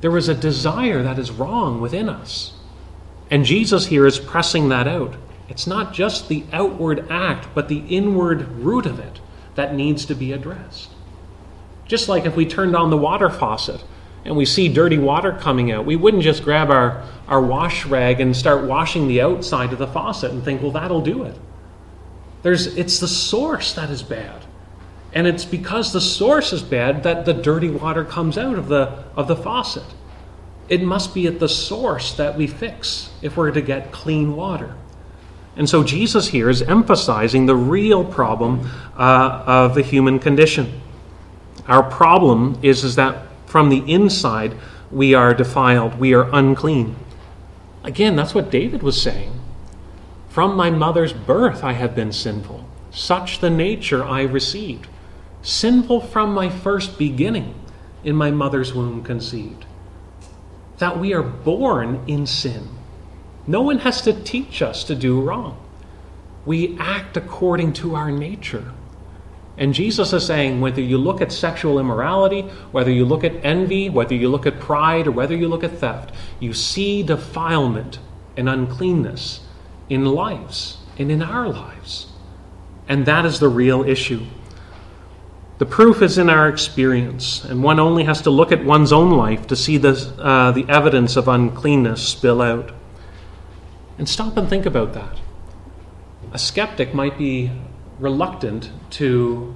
There 0.00 0.12
was 0.12 0.28
a 0.28 0.34
desire 0.34 1.02
that 1.02 1.18
is 1.18 1.32
wrong 1.32 1.80
within 1.80 2.08
us. 2.08 2.52
And 3.32 3.44
Jesus 3.44 3.86
here 3.86 4.06
is 4.06 4.20
pressing 4.20 4.68
that 4.68 4.86
out. 4.86 5.16
It's 5.48 5.66
not 5.66 5.92
just 5.92 6.28
the 6.28 6.44
outward 6.52 7.10
act, 7.10 7.48
but 7.52 7.66
the 7.66 7.82
inward 7.88 8.46
root 8.52 8.86
of 8.86 9.00
it 9.00 9.18
that 9.56 9.74
needs 9.74 10.04
to 10.04 10.14
be 10.14 10.30
addressed. 10.30 10.90
Just 11.88 12.08
like 12.08 12.26
if 12.26 12.36
we 12.36 12.46
turned 12.46 12.76
on 12.76 12.90
the 12.90 12.96
water 12.96 13.28
faucet 13.28 13.82
and 14.26 14.36
we 14.36 14.44
see 14.44 14.68
dirty 14.68 14.98
water 14.98 15.32
coming 15.32 15.70
out, 15.70 15.86
we 15.86 15.96
wouldn't 15.96 16.22
just 16.22 16.42
grab 16.42 16.70
our, 16.70 17.04
our 17.28 17.40
wash 17.40 17.86
rag 17.86 18.20
and 18.20 18.36
start 18.36 18.64
washing 18.64 19.06
the 19.06 19.20
outside 19.20 19.72
of 19.72 19.78
the 19.78 19.86
faucet 19.86 20.32
and 20.32 20.44
think, 20.44 20.60
well, 20.60 20.72
that'll 20.72 21.00
do 21.00 21.22
it. 21.22 21.36
There's, 22.42 22.66
it's 22.76 22.98
the 22.98 23.08
source 23.08 23.72
that 23.74 23.88
is 23.88 24.02
bad. 24.02 24.44
And 25.12 25.26
it's 25.26 25.44
because 25.44 25.92
the 25.92 26.00
source 26.00 26.52
is 26.52 26.62
bad 26.62 27.04
that 27.04 27.24
the 27.24 27.32
dirty 27.32 27.70
water 27.70 28.04
comes 28.04 28.36
out 28.36 28.58
of 28.58 28.68
the, 28.68 29.04
of 29.16 29.28
the 29.28 29.36
faucet. 29.36 29.94
It 30.68 30.82
must 30.82 31.14
be 31.14 31.26
at 31.26 31.38
the 31.38 31.48
source 31.48 32.12
that 32.14 32.36
we 32.36 32.46
fix 32.46 33.10
if 33.22 33.36
we're 33.36 33.52
to 33.52 33.62
get 33.62 33.92
clean 33.92 34.34
water. 34.34 34.74
And 35.56 35.68
so 35.68 35.84
Jesus 35.84 36.28
here 36.28 36.50
is 36.50 36.60
emphasizing 36.62 37.46
the 37.46 37.56
real 37.56 38.04
problem 38.04 38.68
uh, 38.96 39.44
of 39.46 39.74
the 39.74 39.82
human 39.82 40.18
condition. 40.18 40.82
Our 41.66 41.82
problem 41.82 42.58
is, 42.62 42.84
is 42.84 42.96
that 42.96 43.25
from 43.56 43.70
the 43.70 43.90
inside 43.90 44.54
we 44.90 45.14
are 45.14 45.32
defiled, 45.32 45.98
we 45.98 46.12
are 46.12 46.28
unclean. 46.30 46.94
Again, 47.84 48.14
that's 48.14 48.34
what 48.34 48.50
David 48.50 48.82
was 48.82 49.00
saying. 49.00 49.40
From 50.28 50.54
my 50.54 50.68
mother's 50.68 51.14
birth 51.14 51.64
I 51.64 51.72
have 51.72 51.94
been 51.94 52.12
sinful. 52.12 52.68
Such 52.90 53.38
the 53.38 53.48
nature 53.48 54.04
I 54.04 54.24
received 54.24 54.88
sinful 55.40 56.02
from 56.02 56.34
my 56.34 56.50
first 56.50 56.98
beginning, 56.98 57.54
in 58.04 58.14
my 58.14 58.30
mother's 58.30 58.74
womb 58.74 59.02
conceived. 59.02 59.64
That 60.76 60.98
we 60.98 61.14
are 61.14 61.22
born 61.22 62.04
in 62.06 62.26
sin. 62.26 62.68
No 63.46 63.62
one 63.62 63.78
has 63.78 64.02
to 64.02 64.12
teach 64.12 64.60
us 64.60 64.84
to 64.84 64.94
do 64.94 65.18
wrong. 65.18 65.56
We 66.44 66.76
act 66.78 67.16
according 67.16 67.72
to 67.80 67.94
our 67.94 68.10
nature. 68.10 68.74
And 69.58 69.72
Jesus 69.72 70.12
is 70.12 70.26
saying 70.26 70.60
whether 70.60 70.82
you 70.82 70.98
look 70.98 71.20
at 71.20 71.32
sexual 71.32 71.78
immorality, 71.78 72.42
whether 72.72 72.90
you 72.90 73.04
look 73.04 73.24
at 73.24 73.44
envy, 73.44 73.88
whether 73.88 74.14
you 74.14 74.28
look 74.28 74.44
at 74.46 74.60
pride, 74.60 75.06
or 75.06 75.12
whether 75.12 75.34
you 75.34 75.48
look 75.48 75.64
at 75.64 75.78
theft, 75.78 76.12
you 76.40 76.52
see 76.52 77.02
defilement 77.02 77.98
and 78.36 78.48
uncleanness 78.48 79.40
in 79.88 80.04
lives 80.04 80.78
and 80.98 81.10
in 81.10 81.22
our 81.22 81.48
lives. 81.48 82.08
And 82.88 83.06
that 83.06 83.24
is 83.24 83.40
the 83.40 83.48
real 83.48 83.82
issue. 83.82 84.26
The 85.58 85.66
proof 85.66 86.02
is 86.02 86.18
in 86.18 86.28
our 86.28 86.48
experience, 86.48 87.42
and 87.44 87.62
one 87.62 87.80
only 87.80 88.04
has 88.04 88.20
to 88.22 88.30
look 88.30 88.52
at 88.52 88.62
one's 88.62 88.92
own 88.92 89.10
life 89.10 89.46
to 89.46 89.56
see 89.56 89.78
the, 89.78 89.92
uh, 90.18 90.52
the 90.52 90.66
evidence 90.68 91.16
of 91.16 91.28
uncleanness 91.28 92.06
spill 92.06 92.42
out. 92.42 92.72
And 93.96 94.06
stop 94.06 94.36
and 94.36 94.50
think 94.50 94.66
about 94.66 94.92
that. 94.92 95.18
A 96.34 96.38
skeptic 96.38 96.92
might 96.92 97.16
be 97.16 97.50
reluctant 97.98 98.70
to, 98.90 99.54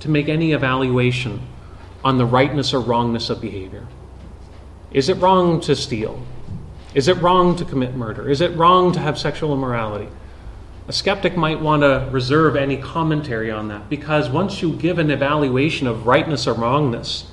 to 0.00 0.08
make 0.08 0.28
any 0.28 0.52
evaluation 0.52 1.40
on 2.04 2.18
the 2.18 2.26
rightness 2.26 2.72
or 2.72 2.80
wrongness 2.80 3.30
of 3.30 3.40
behavior. 3.40 3.86
Is 4.92 5.08
it 5.08 5.14
wrong 5.14 5.60
to 5.62 5.74
steal? 5.74 6.22
Is 6.94 7.08
it 7.08 7.18
wrong 7.18 7.56
to 7.56 7.64
commit 7.64 7.94
murder? 7.94 8.30
Is 8.30 8.40
it 8.40 8.56
wrong 8.56 8.92
to 8.92 8.98
have 9.00 9.18
sexual 9.18 9.52
immorality? 9.52 10.08
A 10.86 10.92
skeptic 10.92 11.36
might 11.36 11.60
want 11.60 11.82
to 11.82 12.08
reserve 12.10 12.56
any 12.56 12.78
commentary 12.78 13.50
on 13.50 13.68
that 13.68 13.90
because 13.90 14.30
once 14.30 14.62
you 14.62 14.72
give 14.76 14.98
an 14.98 15.10
evaluation 15.10 15.86
of 15.86 16.06
rightness 16.06 16.46
or 16.46 16.54
wrongness, 16.54 17.30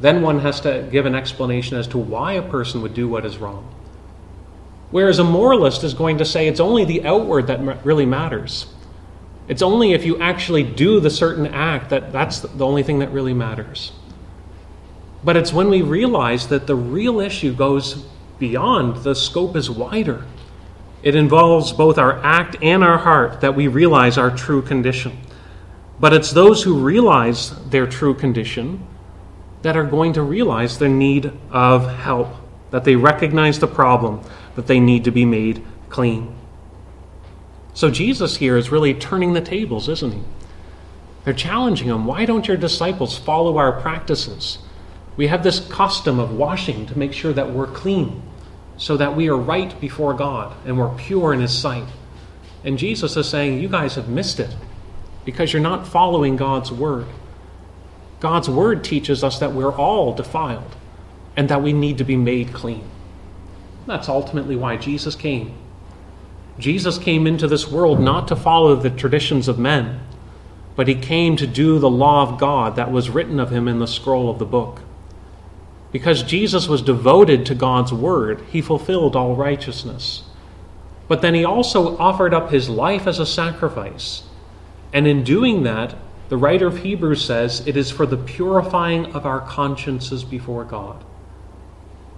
then 0.00 0.22
one 0.22 0.38
has 0.40 0.60
to 0.60 0.88
give 0.90 1.04
an 1.04 1.14
explanation 1.14 1.76
as 1.76 1.86
to 1.88 1.98
why 1.98 2.32
a 2.32 2.42
person 2.42 2.80
would 2.80 2.94
do 2.94 3.06
what 3.06 3.26
is 3.26 3.36
wrong. 3.36 3.68
Whereas 4.90 5.18
a 5.18 5.24
moralist 5.24 5.84
is 5.84 5.92
going 5.92 6.18
to 6.18 6.24
say 6.24 6.48
it's 6.48 6.60
only 6.60 6.84
the 6.84 7.04
outward 7.04 7.48
that 7.48 7.84
really 7.84 8.06
matters. 8.06 8.66
It's 9.48 9.62
only 9.62 9.92
if 9.92 10.04
you 10.04 10.20
actually 10.20 10.64
do 10.64 10.98
the 10.98 11.10
certain 11.10 11.46
act 11.46 11.90
that 11.90 12.12
that's 12.12 12.40
the 12.40 12.66
only 12.66 12.82
thing 12.82 12.98
that 12.98 13.12
really 13.12 13.34
matters. 13.34 13.92
But 15.22 15.36
it's 15.36 15.52
when 15.52 15.68
we 15.68 15.82
realize 15.82 16.48
that 16.48 16.66
the 16.66 16.76
real 16.76 17.20
issue 17.20 17.54
goes 17.54 18.06
beyond, 18.38 19.02
the 19.02 19.14
scope 19.14 19.56
is 19.56 19.70
wider. 19.70 20.24
It 21.02 21.14
involves 21.14 21.72
both 21.72 21.98
our 21.98 22.22
act 22.24 22.56
and 22.62 22.82
our 22.82 22.98
heart 22.98 23.40
that 23.40 23.54
we 23.54 23.68
realize 23.68 24.18
our 24.18 24.30
true 24.30 24.62
condition. 24.62 25.18
But 26.00 26.12
it's 26.12 26.30
those 26.30 26.62
who 26.62 26.78
realize 26.78 27.50
their 27.70 27.86
true 27.86 28.14
condition 28.14 28.86
that 29.62 29.76
are 29.76 29.84
going 29.84 30.12
to 30.14 30.22
realize 30.22 30.78
their 30.78 30.88
need 30.88 31.32
of 31.50 31.88
help, 31.88 32.28
that 32.70 32.84
they 32.84 32.96
recognize 32.96 33.58
the 33.58 33.66
problem, 33.66 34.20
that 34.54 34.66
they 34.66 34.80
need 34.80 35.04
to 35.04 35.10
be 35.10 35.24
made 35.24 35.64
clean. 35.88 36.34
So 37.76 37.90
Jesus 37.90 38.38
here 38.38 38.56
is 38.56 38.72
really 38.72 38.94
turning 38.94 39.34
the 39.34 39.42
tables, 39.42 39.86
isn't 39.90 40.12
he? 40.12 40.22
They're 41.24 41.34
challenging 41.34 41.88
him. 41.88 42.06
Why 42.06 42.24
don't 42.24 42.48
your 42.48 42.56
disciples 42.56 43.18
follow 43.18 43.58
our 43.58 43.82
practices? 43.82 44.60
We 45.18 45.26
have 45.26 45.42
this 45.42 45.60
custom 45.68 46.18
of 46.18 46.32
washing 46.32 46.86
to 46.86 46.98
make 46.98 47.12
sure 47.12 47.34
that 47.34 47.50
we're 47.50 47.66
clean 47.66 48.22
so 48.78 48.96
that 48.96 49.14
we 49.14 49.28
are 49.28 49.36
right 49.36 49.78
before 49.78 50.14
God 50.14 50.56
and 50.64 50.78
we're 50.78 50.96
pure 50.96 51.34
in 51.34 51.40
His 51.40 51.52
sight. 51.52 51.88
And 52.64 52.78
Jesus 52.78 53.14
is 53.14 53.28
saying, 53.28 53.60
You 53.60 53.68
guys 53.68 53.96
have 53.96 54.08
missed 54.08 54.40
it 54.40 54.56
because 55.26 55.52
you're 55.52 55.60
not 55.60 55.86
following 55.86 56.36
God's 56.36 56.72
word. 56.72 57.06
God's 58.20 58.48
word 58.48 58.84
teaches 58.84 59.22
us 59.22 59.38
that 59.40 59.52
we're 59.52 59.76
all 59.76 60.14
defiled 60.14 60.76
and 61.36 61.50
that 61.50 61.62
we 61.62 61.74
need 61.74 61.98
to 61.98 62.04
be 62.04 62.16
made 62.16 62.54
clean. 62.54 62.88
That's 63.86 64.08
ultimately 64.08 64.56
why 64.56 64.78
Jesus 64.78 65.14
came. 65.14 65.54
Jesus 66.58 66.98
came 66.98 67.26
into 67.26 67.46
this 67.46 67.68
world 67.68 68.00
not 68.00 68.28
to 68.28 68.36
follow 68.36 68.76
the 68.76 68.90
traditions 68.90 69.48
of 69.48 69.58
men, 69.58 70.00
but 70.74 70.88
he 70.88 70.94
came 70.94 71.36
to 71.36 71.46
do 71.46 71.78
the 71.78 71.90
law 71.90 72.22
of 72.22 72.38
God 72.38 72.76
that 72.76 72.90
was 72.90 73.10
written 73.10 73.38
of 73.40 73.50
him 73.50 73.68
in 73.68 73.78
the 73.78 73.86
scroll 73.86 74.30
of 74.30 74.38
the 74.38 74.44
book. 74.44 74.80
Because 75.92 76.22
Jesus 76.22 76.68
was 76.68 76.82
devoted 76.82 77.46
to 77.46 77.54
God's 77.54 77.92
word, 77.92 78.42
he 78.50 78.60
fulfilled 78.60 79.16
all 79.16 79.34
righteousness. 79.34 80.24
But 81.08 81.22
then 81.22 81.34
he 81.34 81.44
also 81.44 81.96
offered 81.98 82.34
up 82.34 82.50
his 82.50 82.68
life 82.68 83.06
as 83.06 83.18
a 83.18 83.26
sacrifice. 83.26 84.24
And 84.92 85.06
in 85.06 85.24
doing 85.24 85.62
that, 85.62 85.94
the 86.28 86.36
writer 86.36 86.66
of 86.66 86.78
Hebrews 86.78 87.24
says 87.24 87.66
it 87.66 87.76
is 87.76 87.90
for 87.90 88.04
the 88.04 88.16
purifying 88.16 89.14
of 89.14 89.24
our 89.24 89.40
consciences 89.40 90.24
before 90.24 90.64
God, 90.64 91.04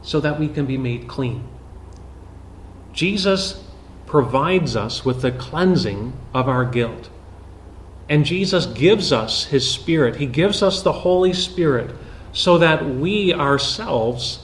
so 0.01 0.21
that 0.21 0.41
we 0.41 0.49
can 0.49 0.65
be 0.65 0.79
made 0.79 1.07
clean. 1.07 1.47
Jesus 2.93 3.63
provides 4.09 4.75
us 4.75 5.05
with 5.05 5.23
the 5.23 5.31
cleansing 5.31 6.15
of 6.35 6.49
our 6.49 6.65
guilt. 6.65 7.11
And 8.09 8.25
Jesus 8.25 8.65
gives 8.65 9.13
us 9.13 9.45
his 9.45 9.71
Spirit. 9.71 10.17
He 10.17 10.27
gives 10.27 10.63
us 10.63 10.83
the 10.83 10.93
Holy 10.93 11.35
Spirit 11.35 11.95
so 12.33 12.57
that 12.59 12.85
we 12.89 13.35
ourselves 13.35 14.41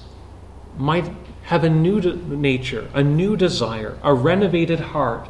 might 0.77 1.11
have 1.45 1.65
a 1.65 1.71
new 1.71 2.01
nature, 2.01 2.91
a 2.93 3.03
new 3.03 3.37
desire, 3.37 3.99
a 4.03 4.13
renovated 4.13 4.81
heart 4.81 5.29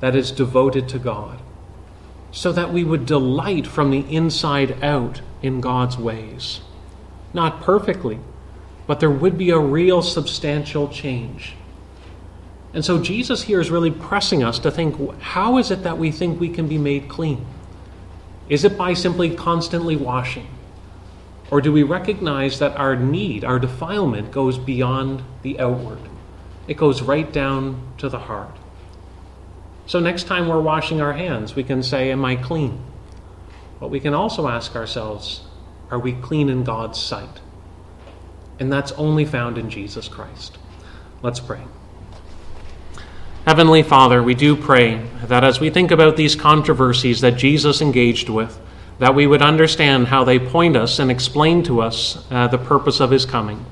that 0.00 0.16
is 0.16 0.30
devoted 0.30 0.88
to 0.88 0.98
God, 0.98 1.38
so 2.30 2.52
that 2.52 2.72
we 2.72 2.84
would 2.84 3.04
delight 3.04 3.66
from 3.66 3.90
the 3.90 4.00
inside 4.14 4.82
out 4.82 5.20
in 5.42 5.60
God's 5.60 5.98
ways. 5.98 6.60
Not 7.34 7.60
perfectly, 7.60 8.18
but 8.86 9.00
there 9.00 9.10
would 9.10 9.36
be 9.36 9.50
a 9.50 9.58
real 9.58 10.00
substantial 10.00 10.88
change. 10.88 11.54
And 12.78 12.84
so 12.84 13.02
Jesus 13.02 13.42
here 13.42 13.60
is 13.60 13.72
really 13.72 13.90
pressing 13.90 14.44
us 14.44 14.60
to 14.60 14.70
think 14.70 14.94
how 15.18 15.58
is 15.58 15.72
it 15.72 15.82
that 15.82 15.98
we 15.98 16.12
think 16.12 16.38
we 16.38 16.48
can 16.48 16.68
be 16.68 16.78
made 16.78 17.08
clean? 17.08 17.44
Is 18.48 18.62
it 18.62 18.78
by 18.78 18.94
simply 18.94 19.34
constantly 19.34 19.96
washing? 19.96 20.46
Or 21.50 21.60
do 21.60 21.72
we 21.72 21.82
recognize 21.82 22.60
that 22.60 22.76
our 22.76 22.94
need, 22.94 23.42
our 23.42 23.58
defilement, 23.58 24.30
goes 24.30 24.58
beyond 24.58 25.24
the 25.42 25.58
outward? 25.58 25.98
It 26.68 26.76
goes 26.76 27.02
right 27.02 27.32
down 27.32 27.82
to 27.98 28.08
the 28.08 28.20
heart. 28.20 28.56
So 29.86 29.98
next 29.98 30.28
time 30.28 30.46
we're 30.46 30.60
washing 30.60 31.00
our 31.00 31.14
hands, 31.14 31.56
we 31.56 31.64
can 31.64 31.82
say, 31.82 32.12
Am 32.12 32.24
I 32.24 32.36
clean? 32.36 32.80
But 33.80 33.90
we 33.90 33.98
can 33.98 34.14
also 34.14 34.46
ask 34.46 34.76
ourselves, 34.76 35.40
Are 35.90 35.98
we 35.98 36.12
clean 36.12 36.48
in 36.48 36.62
God's 36.62 37.02
sight? 37.02 37.40
And 38.60 38.72
that's 38.72 38.92
only 38.92 39.24
found 39.24 39.58
in 39.58 39.68
Jesus 39.68 40.06
Christ. 40.06 40.58
Let's 41.22 41.40
pray. 41.40 41.64
Heavenly 43.48 43.82
Father, 43.82 44.22
we 44.22 44.34
do 44.34 44.54
pray 44.54 45.00
that 45.24 45.42
as 45.42 45.58
we 45.58 45.70
think 45.70 45.90
about 45.90 46.18
these 46.18 46.36
controversies 46.36 47.22
that 47.22 47.38
Jesus 47.38 47.80
engaged 47.80 48.28
with, 48.28 48.60
that 48.98 49.14
we 49.14 49.26
would 49.26 49.40
understand 49.40 50.08
how 50.08 50.22
they 50.22 50.38
point 50.38 50.76
us 50.76 50.98
and 50.98 51.10
explain 51.10 51.62
to 51.62 51.80
us 51.80 52.26
uh, 52.30 52.48
the 52.48 52.58
purpose 52.58 53.00
of 53.00 53.10
his 53.10 53.24
coming. 53.24 53.64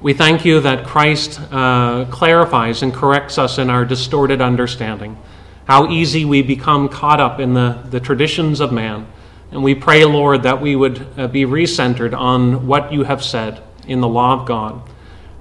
We 0.00 0.14
thank 0.14 0.46
you 0.46 0.60
that 0.60 0.86
Christ 0.86 1.38
uh, 1.52 2.06
clarifies 2.06 2.82
and 2.82 2.90
corrects 2.94 3.36
us 3.36 3.58
in 3.58 3.68
our 3.68 3.84
distorted 3.84 4.40
understanding, 4.40 5.18
how 5.66 5.90
easy 5.90 6.24
we 6.24 6.40
become 6.40 6.88
caught 6.88 7.20
up 7.20 7.38
in 7.38 7.52
the, 7.52 7.82
the 7.90 8.00
traditions 8.00 8.60
of 8.60 8.72
man. 8.72 9.06
And 9.50 9.62
we 9.62 9.74
pray, 9.74 10.06
Lord, 10.06 10.42
that 10.44 10.62
we 10.62 10.74
would 10.74 11.06
uh, 11.18 11.26
be 11.26 11.44
recentered 11.44 12.16
on 12.16 12.66
what 12.66 12.90
you 12.90 13.02
have 13.02 13.22
said 13.22 13.62
in 13.86 14.00
the 14.00 14.08
law 14.08 14.40
of 14.40 14.48
God. 14.48 14.80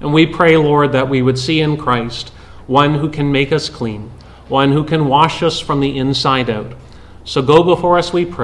And 0.01 0.13
we 0.13 0.25
pray, 0.25 0.57
Lord, 0.57 0.91
that 0.91 1.07
we 1.07 1.21
would 1.21 1.39
see 1.39 1.61
in 1.61 1.77
Christ 1.77 2.33
one 2.71 2.95
who 2.95 3.09
can 3.09 3.29
make 3.33 3.51
us 3.51 3.67
clean, 3.67 4.09
one 4.47 4.71
who 4.71 4.85
can 4.85 5.05
wash 5.05 5.43
us 5.43 5.59
from 5.59 5.81
the 5.81 5.97
inside 5.97 6.49
out. 6.49 6.71
So 7.25 7.41
go 7.41 7.63
before 7.63 7.97
us, 7.97 8.13
we 8.13 8.23
pray. 8.23 8.39